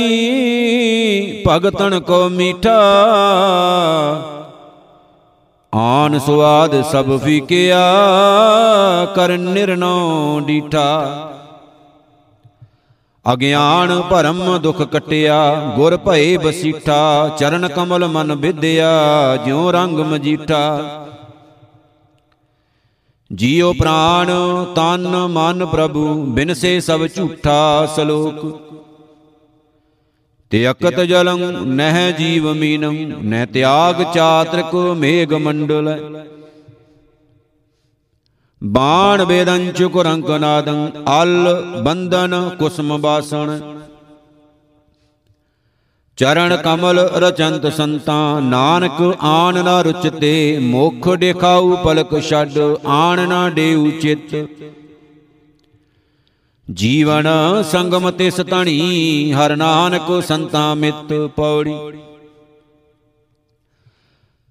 ਭਗਤਨ 1.49 2.01
ਕੋ 2.01 2.29
ਮੀਠਾ। 2.29 2.79
ਆਨ 5.75 6.19
ਸੁਆਦ 6.19 6.83
ਸਭ 6.83 7.19
ਫੀਕਿਆ, 7.19 7.79
ਕਰ 9.15 9.37
ਨਿਰਨਉ 9.39 10.41
ਡੀਠਾ। 10.41 10.89
ਅਗਿਆਨ 13.33 14.03
ਭਰਮ 14.11 14.59
ਦੁਖ 14.59 14.83
ਕਟਿਆ, 14.83 15.55
ਗੁਰ 15.77 15.97
ਭਏ 15.97 16.37
ਬਸੀਠਾ। 16.37 17.29
ਚਰਨ 17.39 17.69
ਕਮਲ 17.69 18.07
ਮਨ 18.07 18.35
ਵਿਦਿਆ, 18.35 18.91
ਜਿਉ 19.37 19.71
ਰੰਗ 19.73 19.99
ਮਜੀਠਾ। 19.99 20.81
ਜੀਉ 23.35 23.73
ਪ੍ਰਾਣ 23.73 24.27
ਤਨ 24.75 25.09
ਮਨ 25.09 25.67
ਪ੍ਰਭੂ, 25.67 26.25
ਬਿਨਸੇ 26.25 26.81
ਸਭ 26.81 27.07
ਝੂਠਾ 27.17 27.87
ਸਲੋਕ। 27.97 28.61
ਤੇ 30.51 30.71
ਅਕਤ 30.71 31.01
ਜਲੰ 31.01 31.69
ਨਹਿ 31.69 32.13
ਜੀਵ 32.13 32.53
ਮੀਨੰ, 32.53 32.95
ਨਹਿ 33.25 33.47
ਤਿਆਗ 33.47 34.13
ਚਾਤ੍ਰਿਕ 34.15 34.75
ਮੇਘ 34.75 35.39
ਮੰਡਲ। 35.39 35.99
ਬਾਣ 38.65 39.25
ਬੇਦੰ 39.25 39.73
ਚੁਕਰੰਕ 39.73 40.31
ਨਾਦੰ, 40.31 40.91
ਅਲ 41.23 41.65
ਬੰਦਨ 41.85 42.51
ਕੁਸਮ 42.59 43.01
ਬਾਸਣ। 43.01 43.61
ਚਰਨ 46.19 46.57
ਕਮਲ 46.57 46.99
ਰਚੰਤ 46.99 47.67
ਸੰਤਾਂ, 47.73 48.41
ਨਾਨਕ 48.41 49.17
ਆਣ 49.21 49.65
ਨਾ 49.65 49.81
ਰੁਚਤੇ, 49.83 50.59
ਮੁਖ 50.61 51.09
ਦੇਖਾਉ 51.09 51.77
ਪਲਕ 51.77 52.19
ਛੱਡ, 52.21 52.59
ਆਣ 52.87 53.29
ਨਾ 53.29 53.49
ਦੇਉ 53.51 53.91
ਚਿਤ। 53.91 54.35
ਜੀਵਨ 56.71 57.29
ਸੰਗਮ 57.63 58.11
ਤਿਸ 58.11 58.35
ਤਣੀ 58.35 59.33
ਹਰ 59.33 59.57
ਨਾਨਕ 59.57 60.11
ਸੰਤਾਂ 60.25 60.75
ਮਿਤ 60.77 61.13
ਪੌੜੀ। 61.37 61.75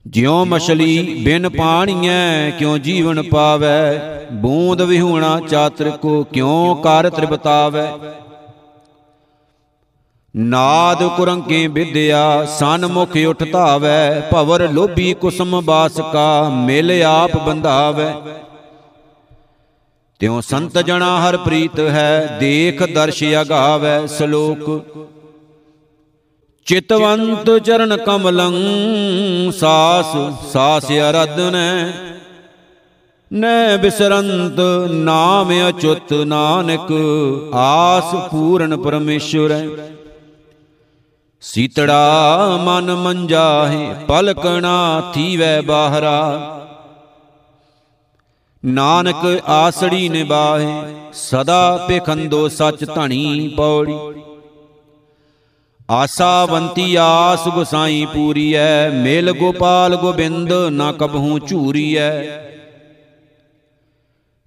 ਜਿਉ 0.05 0.45
ਮਛਲੀ 0.45 1.23
ਬਿਨ 1.23 1.49
ਪਾਣੀਐ, 1.49 2.49
ਕਿਉ 2.49 2.77
ਜੀਵਨ 2.77 3.21
ਪਾਵੈ, 3.21 3.99
ਬੂੰਦ 4.33 4.81
ਵਿਹੂਣਾ 4.81 5.39
ਚਾਤਰ 5.49 5.89
ਕੋ 5.89 6.23
ਕਿਉ 6.23 6.75
ਕਰ 6.75 7.09
ਤ੍ਰਿਬਤਾਵੈ 7.09 7.91
ਨਾਦ 10.37 11.01
ਕੁਰੰਕੇ 11.07 11.67
ਵਿਦਿਆ 11.67 12.45
ਸਨਮੁਖ 12.59 13.15
ਉਠ 13.27 13.43
ਧਾਵੈ, 13.43 14.29
ਭਵਰ 14.31 14.67
ਲੋਭੀ 14.71 15.13
ਕੁਸਮ 15.13 15.59
ਬਾਸਕਾ 15.65 16.49
ਮਿਲ 16.49 16.91
ਆਪ 17.03 17.37
ਬੰਧਾਵੈ। 17.37 18.13
ਤਿਉ 20.21 20.39
ਸੰਤ 20.41 20.77
ਜਣਾ 20.77 21.17
ਹਰ 21.19 21.37
ਪ੍ਰੀਤ 21.37 21.79
ਹੈ, 21.79 22.37
ਦੇਖ 22.39 22.83
ਦਰਸ਼ 22.93 23.23
ਅਗਾਵੈ 23.41 24.05
ਸ਼ਲੋਕ। 24.07 25.05
ਚਿਤਵੰਤ 26.67 27.49
ਚਰਨ 27.57 27.97
ਕਮਲੰ 27.97 28.55
ਸਾਸ 29.51 30.15
ਸਾਸ 30.53 30.91
ਅਰਧਨੈ 30.91 31.91
ਨੈ 33.31 33.77
ਬਿਸਰੰਤ 33.77 34.59
ਨਾਮ 34.91 35.51
ਅਚੁੱਤ 35.69 36.13
ਨਾਨਕ, 36.13 36.91
ਆਸ 37.53 38.15
ਪੂਰਨ 38.31 38.77
ਪਰਮੇਸ਼ਰ। 38.77 39.55
ਸੀਤੜਾ 41.41 42.57
ਮਨ 42.63 42.95
ਮੰਜਾਹੇ, 42.95 43.93
ਪਲਕਣਾ 44.07 45.11
ਥੀਵੈ 45.15 45.61
ਬਾਹਰਾ। 45.61 46.53
ਨਾਨਕ 48.65 49.41
ਆਸੜੀ 49.45 50.09
ਨਿਬਾਹੇ 50.09 50.83
ਸਦਾ 51.13 51.87
ਪਖੰਦੋ 51.91 52.47
ਸਚ 52.47 52.85
ਧਣੀ 52.95 53.47
ਪੌੜੀ। 53.57 53.97
ਆਸਾਵੰਤੀ 55.89 56.95
ਆਸ 56.95 57.47
ਗੁਸਾਈ 57.47 58.05
ਪੂਰੀ 58.05 58.53
ਐ 58.53 58.89
ਮੇਲ 58.89 59.31
ਗੋਪਾਲ 59.31 59.95
ਗੋਬਿੰਦ 59.95 60.53
ਨਾ 60.53 60.91
ਕਬਹੂ 60.91 61.39
ਝੂਰੀਐ। 61.39 62.11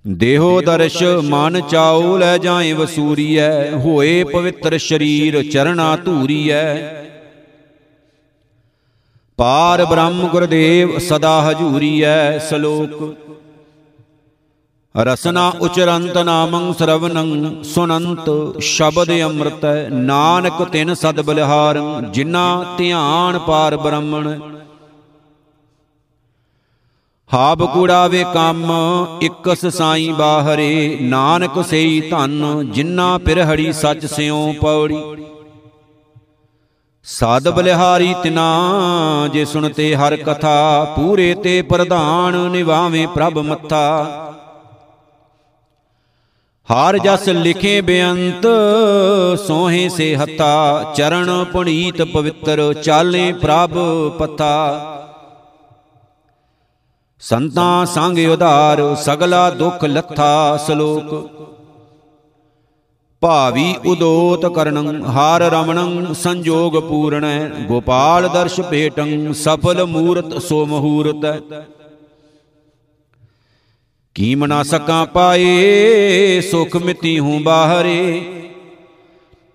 ਦੇਹੋ 0.05 0.61
ਦਰਸ਼ 0.61 1.03
ਮਨ 1.25 1.61
ਚਾਉ 1.61 2.17
ਲੈ 2.17 2.37
ਜਾਏ 2.39 2.73
ਵਸੂਰੀਐ 2.73 3.71
ਹੋਏ 3.71 4.23
ਪਵਿੱਤਰ 4.25 4.77
ਸ਼ਰੀਰ 4.79 5.43
ਚਰਣਾ 5.51 5.97
ਧੂਰੀਐ। 5.97 6.63
ਪਾਰ 9.39 9.85
ਬ੍ਰਹਮ 9.85 10.29
ਗੁਰਦੇਵ 10.29 10.99
ਸਦਾ 10.99 11.41
ਹਜੂਰੀਐ 11.43 12.39
ਸ਼ਲੋਕ। 12.39 13.15
ਰਸਨਾ 14.95 15.49
ਉਚਰੰਤ 15.61 16.17
ਨਾਮੰ 16.19 16.73
ਸਰਵਨੰ 16.73 17.63
ਸੁਨੰਤ 17.65 18.31
ਸ਼ਬਦ 18.61 19.11
ਅੰਮ੍ਰਿਤ। 19.21 19.65
ਨਾਨਕ 19.91 20.63
ਤਿਨ 20.65 20.95
ਸਦ 20.95 21.21
ਬਲਿਹਾਰੰ 21.21 22.11
ਜਿਨਾ 22.13 22.65
ਧਿਆਨ 22.79 23.39
ਪਾਰ 23.39 23.77
ਬ੍ਰਹਮਣ। 23.77 24.41
ਹਾਬ 27.35 27.65
ਕੂੜਾਵੇ 27.65 28.25
ਕੰਮ, 28.35 28.73
ਇਕਸ 29.23 29.67
ਸਾਈ 29.67 30.13
ਬਾਹਰੇ। 30.13 30.99
ਨਾਨਕ 31.01 31.65
ਸਈ 31.65 32.01
ਧਨ, 32.01 32.69
ਜਿਨਾ 32.73 33.19
ਪਿਰਹੜੀ 33.19 33.73
ਸੱਚ 33.73 34.07
ਸਿਉ 34.07 34.53
ਪੌੜੀ। 34.61 35.03
ਸਾਧ 37.05 37.49
ਬਲਿਹਾਰੀ 37.49 38.15
ਤਿਨਾ, 38.23 39.29
ਜੇ 39.33 39.45
ਸੁਣਤੇ 39.45 39.97
ਹਰ 39.97 40.17
ਕਥਾ, 40.17 40.85
ਪੂਰੇ 40.97 41.35
ਤੇ 41.35 41.63
ਪ੍ਰਧਾਨ 41.63 42.37
ਨਿਵਾਵੇਂ 42.51 43.09
ਪ੍ਰਭ 43.09 43.39
ਮੱਥਾ। 43.39 44.07
ਹਰ 46.69 46.99
ਜਸ 46.99 47.29
ਲਿਖੇ 47.29 47.81
ਬੇਅੰਤ, 47.81 48.47
ਸੋਹੇ 49.47 49.89
ਸੇ 49.89 50.17
ਹੱਤਾ 50.17 50.93
ਚਰਨ 50.97 51.45
ਪੁਨੀਤ 51.45 52.03
ਪਵਿੱਤਰ, 52.03 52.75
ਚਾਲੇ 52.75 53.33
ਪ੍ਰਭ 53.33 53.79
ਪਤਾ 54.19 54.87
ਸੰਤਾਂ 57.21 57.87
ਸੰਗ 57.87 58.19
ਉਧਾਰ, 58.33 58.95
ਸਗਲਾ 58.95 59.51
ਦੁਖ 59.51 59.85
ਲੱਥਾ 59.85 60.57
ਸ਼ਲੋਕ। 60.67 61.31
ਭਾਵੀ 63.21 63.75
ਉਦੋਤ 63.87 64.47
ਕਰਨੰ, 64.47 65.05
ਹਾਰ 65.05 65.41
ਰਮਣੰ, 65.41 66.15
ਸੰਜੋਗ 66.15 66.77
ਪੂਰਣੈ, 66.89 67.49
ਗੋਪਾਲ 67.49 68.29
ਦਰਸ਼ 68.29 68.61
ਭੇਟੰ, 68.61 69.33
ਸਫਲ 69.33 69.85
ਮੂਰਤ 69.85 70.43
ਸੋ 70.43 70.67
ਮਹੂਰਤ। 70.67 71.45
ਕੀ 74.15 74.35
ਮਨਾ 74.35 74.63
ਸਕਾਂ 74.63 75.07
ਪਾਏ, 75.07 76.41
ਸੁਖ 76.41 76.77
ਮਿਤੀ 76.77 77.19
ਹੂੰ 77.19 77.43
ਬਾਹਰੇ। 77.43 78.23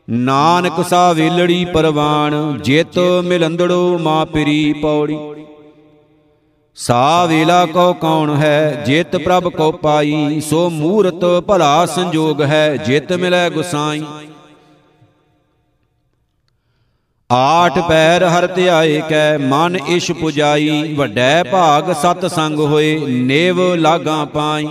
ਨਾਨਕ 0.09 0.86
ਸਾ 0.89 1.13
ਵੇਲੜੀ 1.13 1.66
ਪਰਵਾਨ, 1.66 2.59
ਜਿਤ 2.63 2.99
ਮਿਲੰਦੜੋ 2.99 3.97
ਮਾ 3.97 4.26
ਪਰੀ 4.26 4.74
ਪੌੜੀ। 4.74 5.34
ਸਾ 6.78 7.26
ਵੇਲਾ 7.26 7.65
ਕੋ 7.65 7.93
ਕੌਣ 7.93 8.36
ਹੈ? 8.36 8.84
ਜਿਤ 8.86 9.15
ਪ੍ਰਭ 9.15 9.47
ਕੋ 9.47 9.71
ਪਾਈ, 9.71 10.39
ਸੋ 10.39 10.69
ਮੂਰਤ 10.69 11.23
ਭਲਾ 11.47 11.86
ਸੰਜੋਗ 11.86 12.41
ਹੈ, 12.41 12.76
ਜਿਤ 12.78 13.13
ਮਿਲੈ 13.13 13.49
ਗੁਸਾਈ। 13.49 14.03
ਆਠ 17.30 17.80
ਪੈਰ 17.80 18.23
ਹਰ 18.23 18.47
ਧਿਆਏ 18.47 19.01
ਕੈ, 19.09 19.38
ਮਨ 19.38 19.78
ਇਸ਼ 19.88 20.11
ਪੁਜਾਈ, 20.11 20.93
ਵੱਡੈ 20.93 21.43
ਭਾਗ 21.43 21.93
ਸਤ 21.93 22.26
ਸੰਗ 22.26 22.59
ਹੋਏ, 22.59 22.97
ਨੇਵ 23.07 23.63
ਲਾਗਾ 23.76 24.23
ਪਾਈ। 24.26 24.67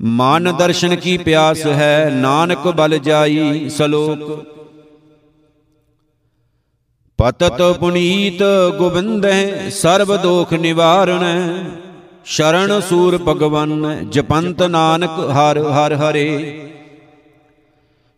ਮਨ 0.00 0.52
ਦਰਸ਼ਨ 0.56 0.96
ਕੀ 0.96 1.16
ਪਿਆਸ 1.18 1.66
ਹੈ, 1.66 2.10
ਨਾਨਕ 2.12 2.68
ਬਲ 2.68 2.98
ਜਾਈ, 2.98 3.68
ਸ਼ਲੋਕ 3.68 4.44
ਪਤਤ 7.18 7.62
ਪੁਨੀਤ 7.80 8.42
ਗੋਬਿੰਦੈ 8.78 9.68
ਸਰਬ 9.70 10.16
ਦੋਖ 10.16 10.52
ਨਿਵਾਰਣ। 10.52 11.24
ਸ਼ਰਨ 12.24 12.80
ਸੂਰ 12.80 13.16
ਭਗਵਨ, 13.18 14.04
ਜਪੰਤ 14.10 14.62
ਨਾਨਕ 14.62 15.18
ਹਰ 15.30 15.58
ਹਰ 15.58 15.94
ਹਰੇ। 15.94 16.58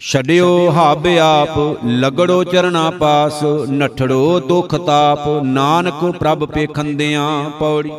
ਛਡਿਓ 0.01 0.71
ਹਬ 0.71 1.07
ਆਪ, 1.21 1.59
ਲਗੜੋ 1.87 2.43
ਚਰਣਾ 2.45 2.91
ਪਾਸ, 2.91 3.43
ਨਠੜੋ 3.71 4.41
ਦੁਖ 4.41 4.75
ਤਾਪ, 4.77 5.29
ਨਾਨਕ 5.45 6.05
ਪ੍ਰਭ 6.11 6.45
ਪੇਖੰਦਿਆਂ 6.45 7.29
ਪੌੜੀ। 7.51 7.93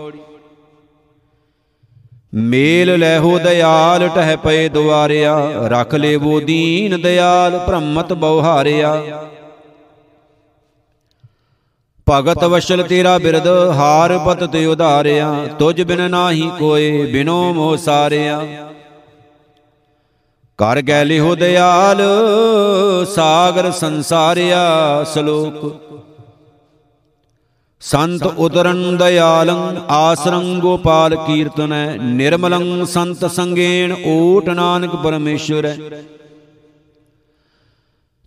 ਮੇਲ 2.34 2.98
ਲੈਹੋ 3.00 3.38
ਦਿਆਲ, 3.40 4.08
ਟਹਿ 4.08 4.38
ਪਏ 4.38 4.70
ਦੁਆਰਿਆ, 4.70 5.40
ਰਖ 5.68 5.96
ਲੇਵੋ 5.96 6.40
ਦੀਨ 6.40 7.02
ਦਿਆਲ, 7.02 7.58
ਭ੍ਰਮਤ 7.58 8.14
ਬਹੁਹਾਰਿਆ 8.14 9.02
ਭਗਤ 12.12 12.44
ਵਸ਼ਲ 12.44 12.84
ਤੇਰਾ 12.84 13.18
ਬਿਰਦ 13.18 13.48
ਹਾਰ 13.48 14.18
ਪਤ 14.18 14.44
ਤੇ 14.44 14.66
ਉਧਾਰਿਆ। 14.66 15.34
ਤੁਝ 15.60 15.82
ਬਿਨ 15.82 16.12
ਨਾਹੀ 16.12 16.50
ਕੋਏ, 16.60 17.06
ਬਿਨੋ 17.06 17.54
ਮੋਹ 17.54 17.78
ਸਾਰਿਆ। 17.78 18.42
ਕਰ 20.58 20.82
ਗੈ 20.82 21.06
ਲਿਹੋ 21.06 21.36
ਦਿਆਲ, 21.36 22.02
ਸਾਗਰ 23.16 23.72
ਸੰਸਾਰਿਆ 23.72 24.64
ਸ਼ਲੋਕ। 25.14 25.76
ਸੰਤ 27.82 28.26
ਉਦਰਨ 28.38 28.98
ਦਿਆਲੰ, 28.98 29.82
ਆਸਰੰ 29.90 30.60
ਗੋਪਾਲ 30.60 31.16
ਕੀਰਤਨੈ। 31.16 31.98
ਨਿਰਮਲੰ 31.98 32.86
ਸੰਤ 32.86 33.26
ਸੰਗੇਣ 33.26 33.96
ਓਟ 34.06 34.50
ਨਾਨਕ 34.50 34.96
ਪਰਮੇਸ਼ਰ। 34.96 35.76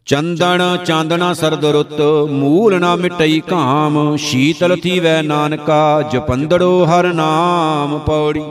ਚੰਦਨ 0.07 0.63
ਚਾਂਦਨਾ 0.85 1.33
ਸਰਦ 1.35 1.65
ਰੁੱਤ 1.65 2.01
ਮੂਲ 2.31 2.79
ਨਾ 2.81 2.95
ਮਿਟਈ 2.97 3.41
ਕਾਮ 3.41 4.17
ਸ਼ੀਤਲ 4.17 4.77
ਥੀਵੈ 4.77 5.23
ਨਾਨਕਾ, 5.23 6.03
ਜਪੰਦੜੋ 6.03 6.85
ਹਰ 6.85 7.13
ਨਾਮ 7.13 7.99
ਪੌੜੀ। 7.99 8.43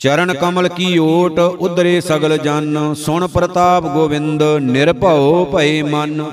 ਚਰਨ 0.00 0.32
ਕਮਲ 0.34 0.68
ਕੀ 0.68 0.98
ਓਟ 0.98 1.38
ਉਦਰੇ 1.38 2.00
ਸਗਲ 2.00 2.36
ਜਨ, 2.36 2.94
ਸੁਣ 2.94 3.26
ਪ੍ਰਤਾਪ 3.26 3.86
ਗੋਵਿੰਦ, 3.86 4.42
ਨਿਰਭਉ 4.42 5.44
ਭਏ 5.44 5.82
ਮਨ। 5.82 6.24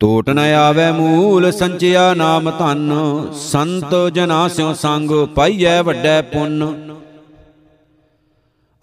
ਟੋਟ 0.00 0.30
ਨ 0.30 0.38
ਆਵੇ 0.38 0.90
ਮੂਲ, 0.92 1.50
ਸੰਚਿਆ 1.52 2.14
ਨਾਮ 2.14 2.50
ਧਨ, 2.50 2.92
ਸੰਤ 3.32 3.94
ਜਨਾ 4.14 4.48
ਸਿਉ 4.48 4.74
ਸੰਗ, 4.74 5.10
ਪਾਈਐ 5.26 5.80
ਵੱਡੈ 5.82 6.20
ਪੁੰਨ। 6.22 6.74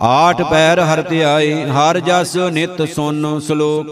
ਆਠ 0.04 0.42
ਪੈਰ 0.42 0.80
ਹਰ 0.80 1.02
ਧਿਆਏ 1.02 1.66
ਹਰ 1.66 2.00
ਜਸ 2.00 2.36
ਨਿਤ 2.36 2.82
ਸੁਨ 2.96 3.40
ਸ਼ਲੋਕ। 3.40 3.88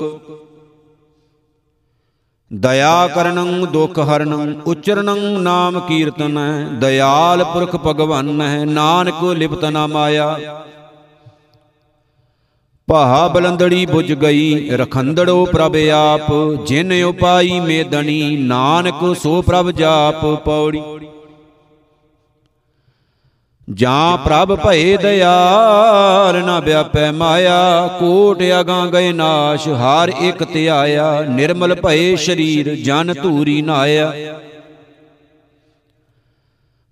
ਦਇਆ 2.54 3.08
ਕਰਨੰ, 3.08 3.66
ਦੁਖ 3.66 4.00
ਹਰਨੰ, 4.00 4.62
ਉਚਰਨੰ 4.66 5.42
ਨਾਮ 5.42 5.80
ਕੀਰਤਨੈ, 5.80 6.64
ਦਇਆਲ 6.80 7.44
ਪੁਰਖ 7.44 7.76
ਭਗਵਾਨ 7.76 8.42
ਹੈ 8.42 8.66
ਨਾਨਕ 8.66 9.24
ਲਿਪਤ 9.24 9.66
ਨਾ 9.66 9.88
ਮਾਇਆ। 9.88 10.66
ਭਾਹ 12.88 13.30
ਬਲੰਦੜੀ 13.30 13.86
ਬੁਝ 13.86 14.14
ਗਈ, 14.14 14.70
ਰਖੰਦੜੋ 14.70 15.46
ਪ੍ਰਭ 15.46 15.76
ਆਪ, 15.94 16.34
ਜਿਨ 16.68 17.04
ਉਪਾਈ 17.04 17.60
ਮੇਦਣੀ, 17.60 18.38
ਨਾਨਕ 18.38 19.16
ਸੋ 19.18 19.42
ਪ੍ਰਭ 19.42 19.72
ਜਾਪ 19.72 20.26
ਪੌੜੀ। 20.46 20.82
ਜਾਂ 23.74 24.18
ਪ੍ਰਭ 24.18 24.56
ਭਏ 24.56 24.98
ਦਇਆਲ 24.98 26.46
ਨਾ 26.46 26.60
ਵਿਆਪੈ 26.60 27.12
ਮਾਇਆ 27.12 27.88
ਕੋਟ 28.00 28.42
ਅਗਾਂ 28.60 28.88
ਗਏ 28.88 29.12
ਨਾਸ਼ 29.12 29.68
ਹਰ 29.68 30.12
ਇਕ 30.22 30.44
ਧਿਆਇਆ 30.44 31.26
ਨਿਰਮਲ 31.30 31.76
ਭਏ 31.76 32.16
ਸ਼ਰੀਰ 32.16 32.76
ਜਨ 32.76 33.14
ਧੂਰੀ 33.14 33.62
ਨਾਇਆ। 33.62 34.14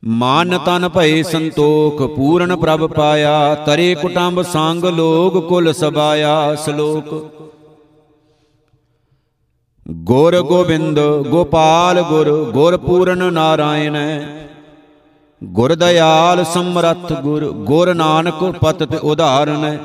ਮਨ 0.03 0.57
ਤਨ 0.57 0.89
ਭਏ 0.89 1.23
ਸੰਤੋਖ 1.23 2.01
ਪੂਰਨ 2.15 2.55
ਪ੍ਰਭ 2.55 2.86
ਪਾਇਆ 2.93 3.55
ਤਰੇ 3.55 3.95
ਕੁਟੰਬ 3.95 4.41
ਸੰਗ 4.41 4.86
ਲੋਗ 4.86 5.47
ਕੁਲ 5.47 5.73
ਸਬਾਇਆ 5.73 6.55
ਸ਼ਲੋਕ। 6.55 7.13
ਗੁਰ 9.88 10.41
ਗੋਬਿੰਦ 10.41 10.99
ਗੋਪਾਲ 11.27 12.01
ਗੁਰ 12.01 12.30
ਗੁਰ 12.51 12.77
ਪੂਰਨ 12.77 13.34
ਨਾਰਾਇਣ। 13.34 13.97
ਗੁਰ 15.42 15.76
ਦਇਆਲ 15.76 16.44
ਸਮਰੱਥ 16.46 17.12
ਗੁਰ 17.14 17.52
ਗੁਰ 17.52 17.94
ਨਾਨਕ 17.94 18.44
ਪਤਿਤ 18.62 18.94
ਉਧਾਰਨ 18.94 19.78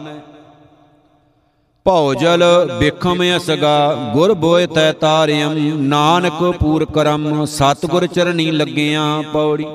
ਭਉ 1.87 2.15
ਜਲ 2.15 2.43
ਬਿਖਮ 2.79 3.23
ਅਸਗਾ 3.37 3.95
ਗੁਰ 4.15 4.33
ਬੋਇ 4.35 4.67
ਤੈ 4.67 4.93
ਤਾਰਿਯਮ 4.93 5.53
ਨਾਨਕ 5.83 6.43
ਪੂਰ 6.61 6.85
ਕਰਮ, 6.85 7.45
ਸਤਗੁਰ 7.45 8.07
ਚਰਣੀ 8.07 8.51
ਲੱਗਿਆਂ 8.51 9.23
ਪੌੜੀ। 9.23 9.67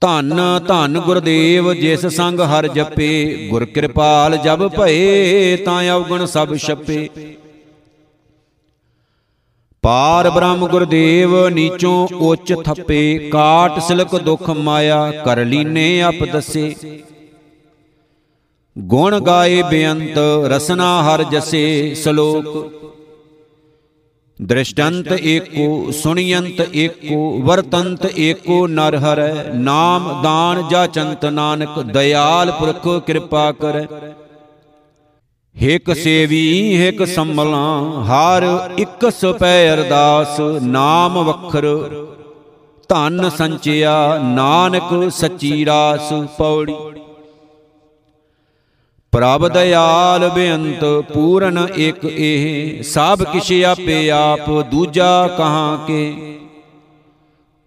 ਧੰਨ 0.00 0.40
ਧੰਨ 0.68 0.98
ਗੁਰਦੇਵ, 1.00 1.72
ਜਿਸ 1.72 2.06
ਸੰਗ 2.06 2.40
ਹਰ 2.40 2.68
ਜਪੇ, 2.68 3.48
ਗੁਰ 3.50 3.64
ਕਿਰਪਾਲ 3.64 4.36
ਜਬ 4.36 4.68
ਭਏ, 4.68 5.56
ਤਾਂ 5.56 5.82
ਅਵਗਣ 5.82 6.26
ਸਭ 6.26 6.54
ਛਪੇ। 6.56 7.08
ਪਾਰ 9.86 10.30
ਬ੍ਰਹਮ 10.30 10.66
ਗੁਰਦੇਵ, 10.66 11.48
ਨੀਚੋਂ 11.48 12.08
ਉੱਚ 12.20 12.54
ਥੱਪੇ, 12.64 13.18
ਕਾਟ 13.32 13.78
ਸਿਲਕ 13.78 14.16
ਦੁਖ 14.16 14.50
ਮਾਇਆ, 14.50 15.12
ਕਰ 15.24 15.44
ਲੀਨੇ 15.44 16.02
ਆਪ 16.02 16.24
ਦਸੇ। 16.32 16.74
ਗੁਣ 18.78 19.20
ਗਾਏ 19.20 19.62
ਬੇਅੰਤ, 19.62 20.18
ਰਸਨਾ 20.46 21.02
ਹਰ 21.02 21.22
ਜਸੇ 21.22 21.94
ਸ਼ਲੋਕ। 21.94 22.72
ਦ੍ਰਿਸ਼ਟੰਤ 24.42 25.12
ਏਕੋ, 25.12 25.90
ਸੁਣੀਅੰਤ 25.90 26.68
ਏਕੋ, 26.74 27.42
ਵਰਤੰਤ 27.42 28.06
ਏਕੋ 28.18 28.66
ਨਰ 28.66 28.96
ਹਰੈ। 28.96 29.34
ਨਾਮ 29.54 30.22
ਦਾਨ 30.22 30.68
ਜਾਚੰਤ 30.68 31.24
ਨਾਨਕ, 31.24 31.80
ਦਇਆਲ 31.80 32.52
ਪੁਰਖ 32.52 33.06
ਕਿਰਪਾ 33.06 33.52
ਕਰੈ। 33.52 33.86
ਹਿਕ 35.62 35.94
ਸੇਵੀ 35.94 36.76
ਹਿਕ 36.76 37.06
ਸੰਮਲਾਂ 37.06 38.02
ਹਰ 38.02 38.70
ਇੱਕ 38.78 39.10
ਸੁਪੈ 39.10 39.74
ਅਰਦਾਸ 39.74 40.40
ਨਾਮ 40.62 41.24
ਵਖਰ। 41.24 41.66
ਧਨ 42.88 43.30
ਸੰਚਿਆ 43.30 44.18
ਨਾਨਕ 44.18 45.12
ਸੱਚੀ 45.12 45.66
ਰਾਸ 45.66 46.12
ਪੌੜੀ। 46.38 46.76
ਪ੍ਰਭ 49.12 49.48
ਦਇਆਲ 49.48 50.28
ਬੇਅੰਤ 50.28 50.84
ਪੂਰਨ 50.84 51.68
ਇਕ 51.76 52.04
ਇਹ। 52.04 52.82
ਸਭ 52.82 53.22
ਕਿਛ 53.22 53.52
ਆਪੇ 53.52 54.10
ਆਪ 54.10 54.50
ਦੂਜਾ 54.50 55.28
ਕਹਾਂ 55.38 55.86
ਕੇ? 55.86 56.35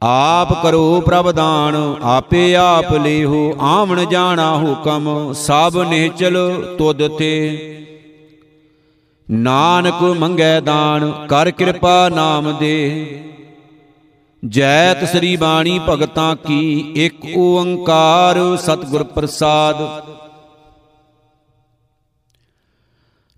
ਆਪ 0.04 0.64
ਕਰੋ 0.64 1.02
ਪ੍ਰਭ 1.02 1.32
ਦਾਨ, 1.32 1.96
ਆਪੇ 2.04 2.56
ਆਪ 2.56 2.94
ਲੇਹੋ, 2.94 3.56
ਆਵਣ 3.60 4.06
ਜਾਣਾ 4.06 4.58
ਹੁਕਮ, 4.58 5.34
ਸਭ 5.34 5.86
ਨਿਹਚਲ 5.90 6.66
ਤੁਧ 6.78 7.08
ਤੇ। 7.08 7.66
ਨਾਨਕ 9.32 10.02
ਮੰਗੈ 10.02 10.60
ਦਾਨ, 10.60 11.28
ਕਰ 11.30 11.52
ਕਿਰਪਾ 11.52 12.10
ਨਾਮ 12.10 12.58
ਦੇ। 12.60 13.24
ਜੈਤ 14.46 15.04
ਸ੍ਰੀ 15.04 15.36
ਬਾਣੀ 15.38 15.80
ਭਗਤਾਂ 15.90 16.36
ਕੀ, 16.36 16.94
ਇੱਕ 16.96 17.38
ਓੰਕਾਰ 17.38 18.58
ਸਤਿਗੁਰ 18.58 19.04
ਪ੍ਰਸਾਦ। 19.04 19.76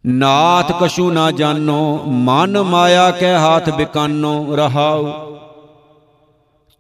ਨਾਥ 0.06 0.84
ਕਛੂ 0.84 1.12
ਨਾ 1.12 1.32
ਜਾਣੋ, 1.32 2.04
ਮਨ 2.08 2.62
ਮਾਇਆ 2.62 3.12
ਕੈ 3.12 3.38
ਹਾਥ 3.38 3.70
ਬਿਕਾਨੋ, 3.70 4.56
ਰਹਾਉ। 4.56 5.32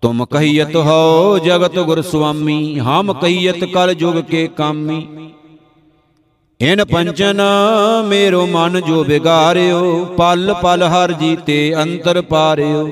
ਤੁਮ 0.04 0.26
ਕਹੀਤ 0.26 0.76
ਹੋ 0.76 1.40
ਜਗਤ 1.40 1.78
ਗੁਰ 1.80 2.02
ਸੁਆਮੀ, 2.02 2.80
ਹਮ 2.80 3.14
ਕਹੀਤ 3.14 3.64
ਕਲ 3.66 3.94
ਜੁਗ 3.94 4.16
ਕੇ 4.22 4.48
ਕਾਮੀ। 4.48 5.06
ਇਨ 6.60 6.84
ਪੰਚਨ 6.86 7.42
ਮੇਰੋ 8.08 8.46
ਮਨ 8.48 8.80
ਜੋ 8.82 9.04
ਬਿਗਾਰਿਓ 9.04 10.04
ਪਲ 10.18 10.54
ਪਲ 10.62 10.84
ਹਰ 10.84 11.12
ਜੀਤੇ 11.12 11.74
ਅੰਤਰ 11.84 12.22
ਪਾਰਿਓ। 12.22 12.90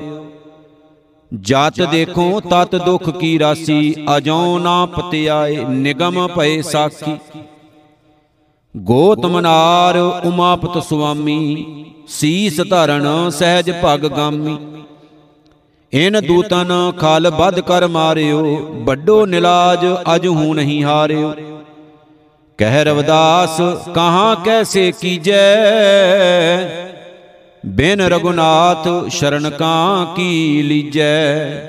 ਜਤ 1.32 1.80
ਦੇਖੋ, 1.82 2.40
ਤਤ 2.40 2.76
ਦੁਖ 2.76 3.08
ਕੀ 3.10 3.38
ਰਾਸੀ 3.38 3.94
ਅਜੋ 4.16 4.58
ਨਾ 4.58 4.86
ਪਤਿਆਏ, 4.86 5.64
ਨਿਗਮ 5.64 6.26
ਭਏ 6.28 6.62
ਸਾਖੀ। 6.62 7.16
ਗੋਤਮ 8.74 9.38
ਨਾਰ 9.40 9.96
ਉਮਾਪਤ 10.26 10.82
ਸੁਆਮੀ, 10.82 11.84
ਸੀਸ 12.08 12.60
ਧਰਨ 12.60 13.30
ਸਹਿਜ 13.30 13.70
ਭਗ 13.84 14.06
ਗਾਮੀ। 14.06 14.58
ਇਨ 15.92 16.20
ਦੂਤਨ 16.26 16.92
ਖਲ 16.98 17.30
ਬਦ 17.30 17.60
ਕਰ 17.60 17.86
ਮਾਰਿਓ, 17.88 18.56
ਵੱਡੋ 18.72 19.26
ਨਿਲਾਜ 19.26 19.86
ਅਜ 20.14 20.26
ਹੂ 20.26 20.54
ਨਹੀਂ 20.54 20.84
ਹਾਰਿਓ। 20.84 21.34
ਕਹਿ 22.58 22.84
ਰਵਦਾਸ 22.84 23.60
ਕਹਾਂ 23.94 24.36
ਕੈਸੇ 24.36 24.92
ਕੀਜੈ? 25.00 25.56
ਬਿਨ 27.66 28.00
ਰਗੁਨਾਥ 28.00 29.08
ਸ਼ਰਨ 29.08 29.50
ਕਾਂ 29.50 30.06
ਕੀ 30.14 30.62
ਲੀਜੈ? 30.62 31.60